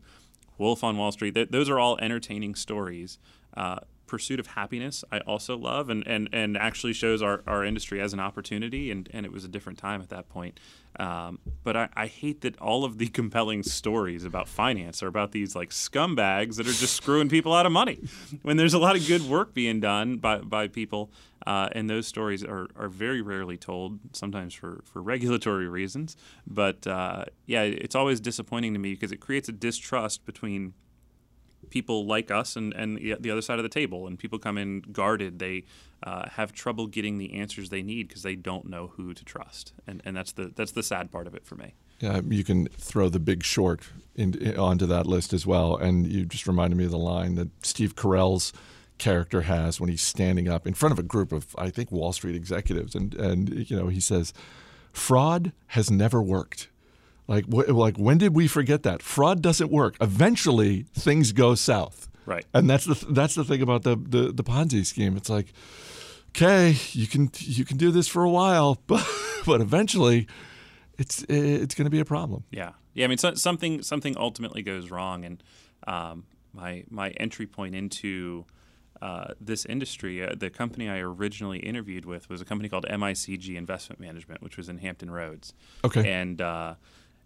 Wolf 0.56 0.84
on 0.84 0.96
Wall 0.96 1.10
Street. 1.10 1.34
Th- 1.34 1.48
those 1.48 1.68
are 1.68 1.80
all 1.80 1.98
entertaining 1.98 2.54
stories. 2.54 3.18
Uh, 3.56 3.80
pursuit 4.08 4.40
of 4.40 4.48
happiness 4.48 5.04
I 5.12 5.18
also 5.20 5.56
love 5.56 5.88
and, 5.90 6.04
and, 6.06 6.28
and 6.32 6.56
actually 6.56 6.92
shows 6.92 7.22
our, 7.22 7.42
our 7.46 7.64
industry 7.64 8.00
as 8.00 8.12
an 8.12 8.20
opportunity 8.20 8.90
and, 8.90 9.08
and 9.12 9.24
it 9.24 9.30
was 9.30 9.44
a 9.44 9.48
different 9.48 9.78
time 9.78 10.00
at 10.00 10.08
that 10.08 10.28
point. 10.28 10.58
Um, 10.98 11.38
but 11.62 11.76
I, 11.76 11.88
I 11.94 12.06
hate 12.06 12.40
that 12.40 12.58
all 12.60 12.84
of 12.84 12.98
the 12.98 13.06
compelling 13.20 13.62
stories 13.62 14.24
about 14.24 14.48
finance 14.48 15.02
are 15.02 15.06
about 15.06 15.32
these 15.32 15.54
like 15.54 15.70
scumbags 15.70 16.56
that 16.56 16.66
are 16.66 16.72
just 16.72 16.94
screwing 16.94 17.28
people 17.28 17.54
out 17.54 17.66
of 17.66 17.72
money 17.72 18.00
when 18.42 18.56
there's 18.56 18.74
a 18.74 18.78
lot 18.78 18.96
of 18.96 19.06
good 19.06 19.22
work 19.22 19.54
being 19.54 19.78
done 19.78 20.16
by, 20.16 20.38
by 20.38 20.66
people 20.66 21.12
uh, 21.46 21.68
and 21.72 21.88
those 21.88 22.06
stories 22.06 22.42
are, 22.42 22.66
are 22.76 22.88
very 22.88 23.22
rarely 23.22 23.56
told, 23.56 24.00
sometimes 24.12 24.52
for, 24.52 24.80
for 24.84 25.00
regulatory 25.00 25.68
reasons. 25.68 26.16
But 26.46 26.86
uh, 26.86 27.26
yeah, 27.46 27.62
it's 27.62 27.94
always 27.94 28.20
disappointing 28.20 28.72
to 28.72 28.78
me 28.78 28.94
because 28.94 29.12
it 29.12 29.20
creates 29.20 29.48
a 29.48 29.52
distrust 29.52 30.26
between– 30.26 30.74
people 31.70 32.06
like 32.06 32.30
us 32.30 32.56
and, 32.56 32.72
and 32.74 32.96
the 32.98 33.30
other 33.30 33.42
side 33.42 33.58
of 33.58 33.62
the 33.62 33.68
table. 33.68 34.06
And 34.06 34.18
people 34.18 34.38
come 34.38 34.58
in 34.58 34.80
guarded. 34.92 35.38
They 35.38 35.64
uh, 36.02 36.28
have 36.30 36.52
trouble 36.52 36.86
getting 36.86 37.18
the 37.18 37.34
answers 37.34 37.70
they 37.70 37.82
need 37.82 38.08
because 38.08 38.22
they 38.22 38.36
don't 38.36 38.68
know 38.68 38.88
who 38.96 39.14
to 39.14 39.24
trust. 39.24 39.72
And, 39.86 40.02
and 40.04 40.16
that's 40.16 40.32
the 40.32 40.52
that's 40.54 40.72
the 40.72 40.82
sad 40.82 41.10
part 41.10 41.26
of 41.26 41.34
it 41.34 41.44
for 41.44 41.54
me. 41.56 41.74
Yeah, 42.00 42.20
you 42.28 42.44
can 42.44 42.68
throw 42.68 43.08
the 43.08 43.18
Big 43.18 43.42
Short 43.42 43.82
in, 44.14 44.56
onto 44.56 44.86
that 44.86 45.06
list 45.06 45.32
as 45.32 45.46
well. 45.46 45.76
And 45.76 46.06
you 46.06 46.24
just 46.24 46.46
reminded 46.46 46.76
me 46.76 46.84
of 46.84 46.92
the 46.92 46.98
line 46.98 47.34
that 47.34 47.48
Steve 47.66 47.96
Carell's 47.96 48.52
character 48.98 49.42
has 49.42 49.80
when 49.80 49.88
he's 49.88 50.02
standing 50.02 50.48
up 50.48 50.66
in 50.66 50.74
front 50.74 50.92
of 50.92 50.98
a 50.98 51.02
group 51.02 51.32
of 51.32 51.54
I 51.56 51.70
think 51.70 51.90
Wall 51.90 52.12
Street 52.12 52.36
executives, 52.36 52.94
and 52.94 53.14
and 53.14 53.70
you 53.70 53.76
know 53.76 53.88
he 53.88 54.00
says, 54.00 54.32
"Fraud 54.92 55.52
has 55.68 55.90
never 55.90 56.22
worked." 56.22 56.68
Like, 57.28 57.44
wh- 57.44 57.68
like 57.68 57.96
when 57.96 58.18
did 58.18 58.34
we 58.34 58.48
forget 58.48 58.82
that 58.82 59.02
fraud 59.02 59.42
doesn't 59.42 59.70
work? 59.70 59.96
Eventually, 60.00 60.86
things 60.94 61.32
go 61.32 61.54
south. 61.54 62.08
Right. 62.26 62.44
And 62.52 62.68
that's 62.68 62.84
the 62.86 62.94
th- 62.94 63.12
that's 63.14 63.34
the 63.34 63.44
thing 63.44 63.62
about 63.62 63.84
the, 63.84 63.96
the 63.96 64.32
the 64.32 64.42
Ponzi 64.42 64.84
scheme. 64.84 65.16
It's 65.16 65.30
like, 65.30 65.52
okay, 66.30 66.74
you 66.92 67.06
can 67.06 67.30
you 67.38 67.64
can 67.64 67.76
do 67.76 67.90
this 67.90 68.08
for 68.08 68.24
a 68.24 68.30
while, 68.30 68.78
but 68.86 69.06
but 69.46 69.60
eventually, 69.60 70.26
it's 70.98 71.22
it's 71.28 71.74
going 71.74 71.86
to 71.86 71.90
be 71.90 72.00
a 72.00 72.04
problem. 72.04 72.44
Yeah. 72.50 72.72
Yeah. 72.94 73.04
I 73.04 73.08
mean, 73.08 73.18
so, 73.18 73.34
something 73.34 73.82
something 73.82 74.16
ultimately 74.18 74.62
goes 74.62 74.90
wrong, 74.90 75.24
and 75.24 75.42
um, 75.86 76.24
my 76.52 76.84
my 76.90 77.10
entry 77.10 77.46
point 77.46 77.74
into 77.74 78.44
uh, 79.00 79.32
this 79.40 79.64
industry, 79.64 80.22
uh, 80.22 80.34
the 80.36 80.50
company 80.50 80.88
I 80.88 80.98
originally 80.98 81.58
interviewed 81.60 82.04
with 82.04 82.28
was 82.28 82.40
a 82.40 82.44
company 82.44 82.68
called 82.68 82.84
MICG 82.90 83.54
Investment 83.54 84.00
Management, 84.00 84.42
which 84.42 84.56
was 84.56 84.68
in 84.68 84.78
Hampton 84.78 85.10
Roads. 85.10 85.54
Okay. 85.84 86.10
And 86.10 86.40
uh, 86.40 86.74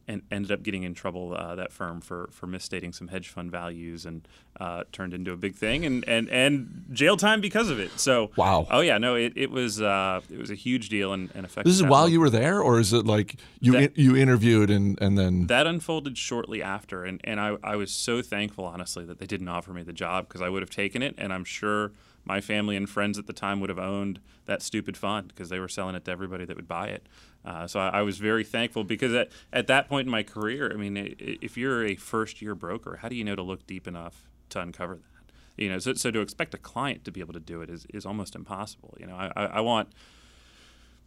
and 0.09 0.23
ended 0.31 0.51
up 0.51 0.63
getting 0.63 0.83
in 0.83 0.95
trouble 0.95 1.35
uh, 1.35 1.55
that 1.55 1.73
firm 1.73 2.01
for 2.01 2.29
for 2.33 2.47
misstating 2.47 2.93
some 2.93 3.09
hedge 3.09 3.29
fund 3.29 3.51
values 3.51 4.05
and 4.05 4.27
uh, 4.61 4.85
turned 4.93 5.15
into 5.15 5.33
a 5.33 5.37
big 5.37 5.55
thing 5.55 5.85
and, 5.85 6.07
and 6.09 6.29
and 6.29 6.87
jail 6.93 7.17
time 7.17 7.41
because 7.41 7.71
of 7.71 7.79
it. 7.79 7.99
So 7.99 8.31
wow. 8.37 8.67
Oh 8.71 8.81
yeah, 8.81 8.99
no, 8.99 9.15
it, 9.15 9.33
it 9.37 9.51
was 9.51 9.81
uh, 9.81 10.21
it 10.31 10.39
was 10.39 10.51
a 10.51 10.55
huge 10.55 10.89
deal 10.89 11.13
and, 11.13 11.31
and 11.35 11.47
affected. 11.47 11.71
This 11.71 11.77
is 11.77 11.87
while 11.87 12.09
you 12.09 12.21
were 12.21 12.31
there, 12.31 12.61
or 12.61 12.79
is 12.79 12.93
it 12.93 13.07
like 13.07 13.37
you 13.61 13.73
that, 13.73 13.83
in, 13.83 13.93
you 13.97 14.17
interviewed 14.17 14.71
and 14.71 15.01
and 15.01 15.19
then 15.19 15.47
that 15.47 15.67
unfolded 15.67 16.19
shortly 16.19 16.63
after, 16.63 17.05
and 17.05 17.21
and 17.25 17.41
I 17.41 17.57
I 17.63 17.77
was 17.77 17.93
so 17.93 18.23
thankful 18.23 18.65
honestly 18.65 19.05
that 19.05 19.19
they 19.19 19.27
didn't 19.27 19.49
offer 19.49 19.73
me 19.73 19.83
the 19.83 19.93
job 19.93 20.29
because 20.29 20.43
I 20.43 20.49
would 20.49 20.63
have 20.63 20.71
taken 20.71 21.03
it, 21.03 21.15
and 21.19 21.33
I'm 21.33 21.45
sure 21.45 21.93
my 22.25 22.41
family 22.41 22.77
and 22.77 22.89
friends 22.89 23.19
at 23.19 23.27
the 23.27 23.33
time 23.33 23.61
would 23.61 23.69
have 23.69 23.79
owned 23.79 24.21
that 24.47 24.63
stupid 24.63 24.97
fund 24.97 25.29
because 25.29 25.49
they 25.49 25.59
were 25.59 25.69
selling 25.69 25.95
it 25.95 26.05
to 26.05 26.11
everybody 26.11 26.45
that 26.45 26.57
would 26.57 26.69
buy 26.69 26.89
it. 26.89 27.07
Uh, 27.45 27.67
so 27.67 27.81
I, 27.81 27.89
I, 27.89 28.03
was 28.03 28.19
very 28.19 28.45
thankful 28.45 28.85
because 28.85 29.13
at, 29.15 29.31
at 29.53 29.67
that 29.67 29.89
point 29.89 30.07
in 30.07 30.11
my 30.11 30.23
career, 30.23 30.71
I 30.73 30.77
mean, 30.77 31.17
if 31.19 31.57
you're 31.57 31.85
a 31.85 31.97
first 31.97 32.41
year 32.41 32.55
broker, 32.55 32.99
how 33.03 33.09
do 33.09 33.17
you 33.17 33.25
know 33.25 33.35
to 33.35 33.43
look 33.43 33.67
deep 33.67 33.89
enough 33.89 34.31
to 34.51 34.61
uncover 34.61 34.95
that? 34.95 35.33
You 35.57 35.69
know, 35.69 35.79
so, 35.81 35.95
so 35.95 36.11
to 36.11 36.21
expect 36.21 36.55
a 36.55 36.59
client 36.59 37.05
to 37.05 37.11
be 37.11 37.21
able 37.21 37.35
to 37.35 37.41
do 37.41 37.61
it 37.61 37.69
is, 37.69 37.87
is 37.93 38.07
almost 38.07 38.37
impossible. 38.37 38.97
You 38.99 39.07
know, 39.07 39.17
I, 39.17 39.33
I, 39.35 39.45
I 39.45 39.61
want 39.61 39.89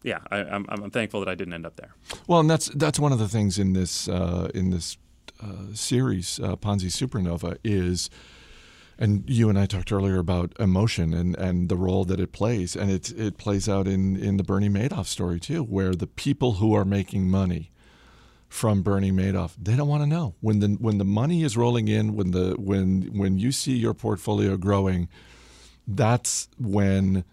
yeah, 0.04 0.20
I, 0.30 0.40
am 0.40 0.66
I'm, 0.70 0.84
I'm 0.84 0.92
thankful 0.92 1.20
that 1.22 1.30
I 1.30 1.34
didn't 1.34 1.54
end 1.54 1.66
up 1.66 1.78
there. 1.78 1.96
Well, 2.28 2.40
and 2.40 2.50
that's 2.50 2.68
that's 2.70 3.00
one 3.00 3.12
of 3.12 3.18
the 3.18 3.28
things 3.28 3.58
in 3.58 3.74
this 3.74 4.08
uh, 4.08 4.52
in 4.54 4.70
this 4.70 4.98
uh, 5.42 5.74
series, 5.74 6.40
uh, 6.40 6.56
Ponzi 6.56 6.92
Supernova, 6.92 7.58
is 7.64 8.12
and 8.98 9.24
you 9.28 9.50
and 9.50 9.60
I 9.60 9.66
talked 9.66 9.92
earlier 9.92 10.18
about 10.18 10.54
emotion 10.60 11.14
and, 11.14 11.36
and 11.38 11.70
the 11.70 11.76
role 11.76 12.06
that 12.06 12.20
it 12.20 12.32
plays, 12.32 12.76
and 12.76 12.90
it 12.90 13.12
it 13.12 13.38
plays 13.38 13.68
out 13.68 13.88
in, 13.88 14.16
in 14.16 14.38
the 14.38 14.44
Bernie 14.44 14.70
Madoff 14.70 15.06
story 15.06 15.40
too, 15.40 15.64
where 15.64 15.94
the 15.94 16.08
people 16.08 16.54
who 16.54 16.74
are 16.74 16.86
making 16.86 17.30
money 17.30 17.72
from 18.48 18.82
Bernie 18.82 19.12
Madoff, 19.12 19.54
they 19.62 19.76
don't 19.76 19.90
want 19.90 20.04
to 20.04 20.08
know. 20.08 20.36
When 20.40 20.60
the 20.60 20.70
when 20.80 20.98
the 20.98 21.06
money 21.06 21.44
is 21.44 21.58
rolling 21.58 21.88
in, 21.88 22.16
when 22.16 22.32
the 22.32 22.56
when 22.58 23.10
when 23.18 23.38
you 23.38 23.52
see 23.52 23.76
your 23.76 23.94
portfolio 23.94 24.56
growing, 24.56 25.10
that's 25.88 26.48
when 26.58 27.26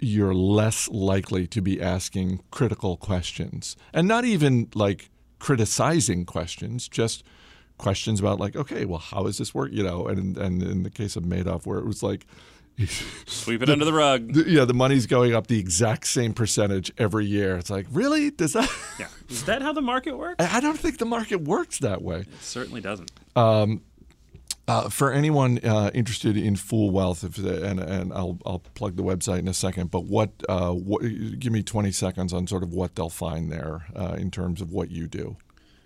you're 0.00 0.34
less 0.34 0.88
likely 0.88 1.46
to 1.46 1.62
be 1.62 1.80
asking 1.80 2.40
critical 2.50 2.96
questions, 2.96 3.76
and 3.92 4.08
not 4.08 4.24
even 4.24 4.68
like 4.74 5.10
criticizing 5.38 6.24
questions, 6.24 6.88
just 6.88 7.22
questions 7.78 8.20
about 8.20 8.40
like, 8.40 8.56
okay, 8.56 8.84
well, 8.84 8.98
how 8.98 9.26
is 9.26 9.38
this 9.38 9.54
work? 9.54 9.70
You 9.72 9.82
know, 9.82 10.06
and 10.06 10.36
and 10.36 10.62
in 10.62 10.82
the 10.82 10.90
case 10.90 11.16
of 11.16 11.24
Madoff, 11.24 11.66
where 11.66 11.78
it 11.78 11.86
was 11.86 12.02
like. 12.02 12.26
Sweep 13.26 13.62
it 13.62 13.66
the, 13.66 13.72
under 13.72 13.84
the 13.84 13.92
rug. 13.92 14.32
The, 14.32 14.50
yeah, 14.50 14.64
the 14.64 14.74
money's 14.74 15.06
going 15.06 15.32
up 15.32 15.46
the 15.46 15.60
exact 15.60 16.08
same 16.08 16.34
percentage 16.34 16.92
every 16.98 17.24
year. 17.24 17.56
It's 17.56 17.70
like, 17.70 17.86
really? 17.92 18.30
Does 18.30 18.54
that? 18.54 18.68
Yeah. 18.98 19.06
Is 19.28 19.44
that 19.44 19.62
how 19.62 19.72
the 19.72 19.80
market 19.80 20.18
works? 20.18 20.44
I 20.44 20.60
don't 20.60 20.78
think 20.78 20.98
the 20.98 21.06
market 21.06 21.40
works 21.42 21.78
that 21.78 22.02
way. 22.02 22.20
It 22.20 22.42
certainly 22.42 22.80
doesn't. 22.80 23.12
Um, 23.36 23.82
uh, 24.66 24.88
for 24.88 25.12
anyone 25.12 25.58
uh, 25.62 25.90
interested 25.92 26.36
in 26.36 26.56
Fool 26.56 26.90
Wealth, 26.90 27.22
if, 27.22 27.38
and, 27.38 27.80
and 27.80 28.12
I'll, 28.12 28.38
I'll 28.46 28.60
plug 28.60 28.96
the 28.96 29.02
website 29.02 29.40
in 29.40 29.48
a 29.48 29.54
second, 29.54 29.90
but 29.90 30.04
what, 30.04 30.30
uh, 30.48 30.70
what 30.70 31.02
give 31.38 31.52
me 31.52 31.62
20 31.62 31.92
seconds 31.92 32.32
on 32.32 32.46
sort 32.46 32.62
of 32.62 32.72
what 32.72 32.94
they'll 32.94 33.10
find 33.10 33.52
there 33.52 33.86
uh, 33.94 34.16
in 34.18 34.30
terms 34.30 34.60
of 34.60 34.72
what 34.72 34.90
you 34.90 35.06
do. 35.06 35.36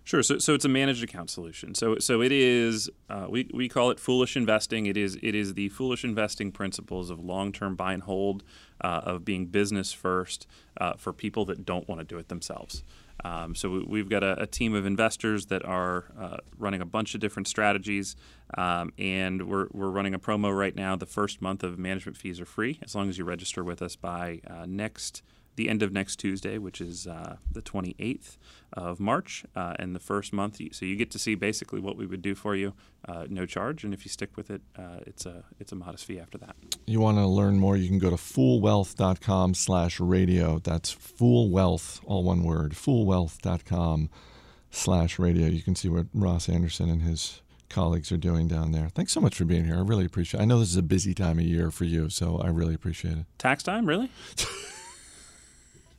Sure. 0.09 0.23
So, 0.23 0.39
so 0.39 0.55
it's 0.55 0.65
a 0.65 0.71
managed 0.71 1.05
account 1.05 1.29
solution. 1.29 1.75
So, 1.75 1.99
so 1.99 2.23
it 2.23 2.33
is. 2.33 2.89
Uh, 3.11 3.27
we, 3.29 3.51
we 3.53 3.69
call 3.69 3.91
it 3.91 4.01
foolish 4.01 4.39
investing. 4.39 4.87
It 4.87 4.97
is 4.97 5.19
it 5.21 5.35
is 5.35 5.53
the 5.53 5.69
foolish 5.69 6.03
investing 6.03 6.51
principles 6.51 7.11
of 7.11 7.23
long 7.23 7.53
term 7.53 7.77
buy 7.77 7.93
and 7.93 8.03
hold, 8.03 8.43
uh, 8.81 9.03
of 9.05 9.27
being 9.27 9.45
business 9.45 9.93
first 9.93 10.47
uh, 10.81 10.95
for 10.95 11.13
people 11.13 11.45
that 11.45 11.67
don't 11.67 11.87
want 11.91 11.99
to 12.01 12.07
do 12.07 12.17
it 12.17 12.29
themselves. 12.29 12.85
Um, 13.23 13.55
so 13.55 13.85
we've 13.87 14.09
got 14.09 14.25
a, 14.25 14.41
a, 14.41 14.47
team 14.47 14.75
of 14.75 14.87
investors 14.87 15.47
that 15.47 15.63
are 15.67 16.07
uh, 16.19 16.39
running 16.57 16.81
a 16.81 16.87
bunch 16.87 17.15
of 17.15 17.21
different 17.21 17.47
strategies, 17.47 18.17
um, 18.57 18.95
and 18.97 19.47
we're, 19.47 19.67
we're 19.73 19.91
running 19.91 20.15
a 20.15 20.19
promo 20.19 20.57
right 20.57 20.75
now. 20.75 20.97
The 20.97 21.05
first 21.05 21.43
month 21.43 21.63
of 21.63 21.79
management 21.79 22.17
fees 22.17 22.41
are 22.41 22.47
free 22.47 22.79
as 22.81 22.95
long 22.95 23.11
as 23.11 23.19
you 23.19 23.25
register 23.25 23.63
with 23.63 23.83
us 23.83 23.97
by 23.97 24.41
uh, 24.49 24.65
next 24.67 25.23
the 25.59 25.69
end 25.69 25.83
of 25.83 25.93
next 25.93 26.17
Tuesday, 26.17 26.57
which 26.57 26.81
is 26.81 27.07
uh, 27.07 27.37
the 27.51 27.61
28th 27.61 28.39
of 28.73 28.99
March, 29.01 29.45
uh, 29.57 29.75
and 29.79 29.95
the 29.95 30.01
first 30.01 30.33
month. 30.33 30.59
So 30.73 30.87
you 30.87 30.97
get 30.97 31.11
to 31.11 31.19
see 31.19 31.35
basically 31.35 31.81
what 31.81 31.97
we 31.97 32.07
would 32.07 32.23
do 32.23 32.37
for 32.37 32.55
you, 32.55 32.75
uh, 33.07 33.27
no 33.29 33.45
charge, 33.45 33.85
and 33.85 33.93
if 33.93 34.07
you 34.07 34.09
stick 34.09 34.37
with 34.37 34.51
it, 34.51 34.63
uh, 34.79 35.01
it's 35.07 35.27
a 35.27 35.45
it's 35.59 35.73
a 35.73 35.75
modest 35.75 36.07
fee 36.07 36.21
after 36.21 36.39
that. 36.39 36.55
You 36.87 37.01
want 37.01 37.19
to 37.19 37.27
learn 37.27 37.59
more? 37.59 37.77
You 37.77 37.89
can 37.89 37.99
go 37.99 38.09
to 38.09 38.17
foolwealth.com/radio. 38.17 40.61
That's 40.61 40.93
foolwealth, 40.93 42.01
all 42.07 42.23
one 42.23 42.45
word. 42.45 42.73
Foolwealth.com/slash 42.73 45.19
radio. 45.19 45.49
You 45.49 45.63
can 45.63 45.75
see 45.75 45.89
what 45.89 46.07
Ross 46.15 46.49
Anderson 46.49 46.89
and 46.89 47.03
his 47.03 47.43
colleagues 47.69 48.13
are 48.13 48.17
doing 48.17 48.47
down 48.47 48.71
there. 48.71 48.91
Thanks 48.91 49.13
so 49.13 49.21
much 49.21 49.35
for 49.35 49.45
being 49.45 49.65
here. 49.65 49.75
I 49.75 49.81
really 49.81 50.05
appreciate 50.07 50.39
it. 50.39 50.45
I 50.45 50.47
know 50.47 50.61
this 50.61 50.71
is 50.71 50.77
a 50.77 50.83
busy 50.83 51.15
time 51.15 51.41
of 51.41 51.45
year 51.45 51.73
for 51.73 51.85
you, 51.85 52.09
so 52.09 52.39
I 52.39 52.47
really 52.49 52.75
appreciate 52.75 53.19
it. 53.19 53.27
Tax 53.39 53.65
time, 53.65 53.87
really? 53.87 54.13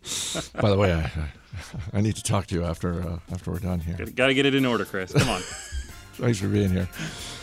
By 0.62 0.70
the 0.70 0.78
way, 0.78 0.94
I, 0.94 1.12
I, 1.94 2.02
need 2.02 2.16
to 2.16 2.24
talk 2.24 2.48
to 2.48 2.56
you 2.56 2.64
after 2.64 3.02
uh, 3.02 3.20
after 3.32 3.52
we're 3.52 3.60
done 3.60 3.80
here. 3.80 3.98
Got 3.98 4.28
to 4.28 4.34
get 4.34 4.46
it 4.46 4.56
in 4.56 4.66
order, 4.66 4.86
Chris. 4.86 5.12
Come 5.12 5.30
on. 5.30 5.42
Thanks 6.14 6.40
for 6.40 6.48
being 6.48 6.70
here. 6.70 6.88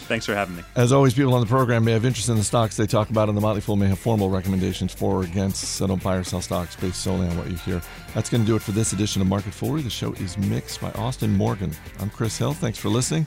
Thanks 0.06 0.26
for 0.26 0.34
having 0.34 0.56
me. 0.56 0.62
As 0.76 0.92
always, 0.92 1.14
people 1.14 1.34
on 1.34 1.40
the 1.40 1.46
program 1.46 1.84
may 1.84 1.92
have 1.92 2.04
interest 2.04 2.28
in 2.28 2.36
the 2.36 2.44
stocks 2.44 2.76
they 2.76 2.86
talk 2.86 3.10
about, 3.10 3.28
and 3.28 3.36
the 3.36 3.40
Motley 3.40 3.60
Fool 3.60 3.76
may 3.76 3.88
have 3.88 3.98
formal 3.98 4.30
recommendations 4.30 4.94
for 4.94 5.16
or 5.16 5.22
against. 5.24 5.62
So 5.62 5.86
don't 5.86 6.02
buy 6.02 6.16
or 6.16 6.24
sell 6.24 6.42
stocks 6.42 6.76
based 6.76 7.02
solely 7.02 7.26
on 7.26 7.36
what 7.36 7.50
you 7.50 7.56
hear. 7.56 7.80
That's 8.14 8.30
going 8.30 8.42
to 8.42 8.46
do 8.46 8.54
it 8.54 8.62
for 8.62 8.72
this 8.72 8.92
edition 8.92 9.22
of 9.22 9.28
Market 9.28 9.52
Foolery. 9.52 9.82
The 9.82 9.90
show 9.90 10.12
is 10.14 10.38
mixed 10.38 10.80
by 10.80 10.90
Austin 10.92 11.32
Morgan. 11.32 11.72
I'm 11.98 12.10
Chris 12.10 12.38
Hill. 12.38 12.52
Thanks 12.52 12.78
for 12.78 12.88
listening. 12.88 13.26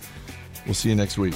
We'll 0.66 0.76
see 0.76 0.90
you 0.90 0.96
next 0.96 1.18
week. 1.18 1.36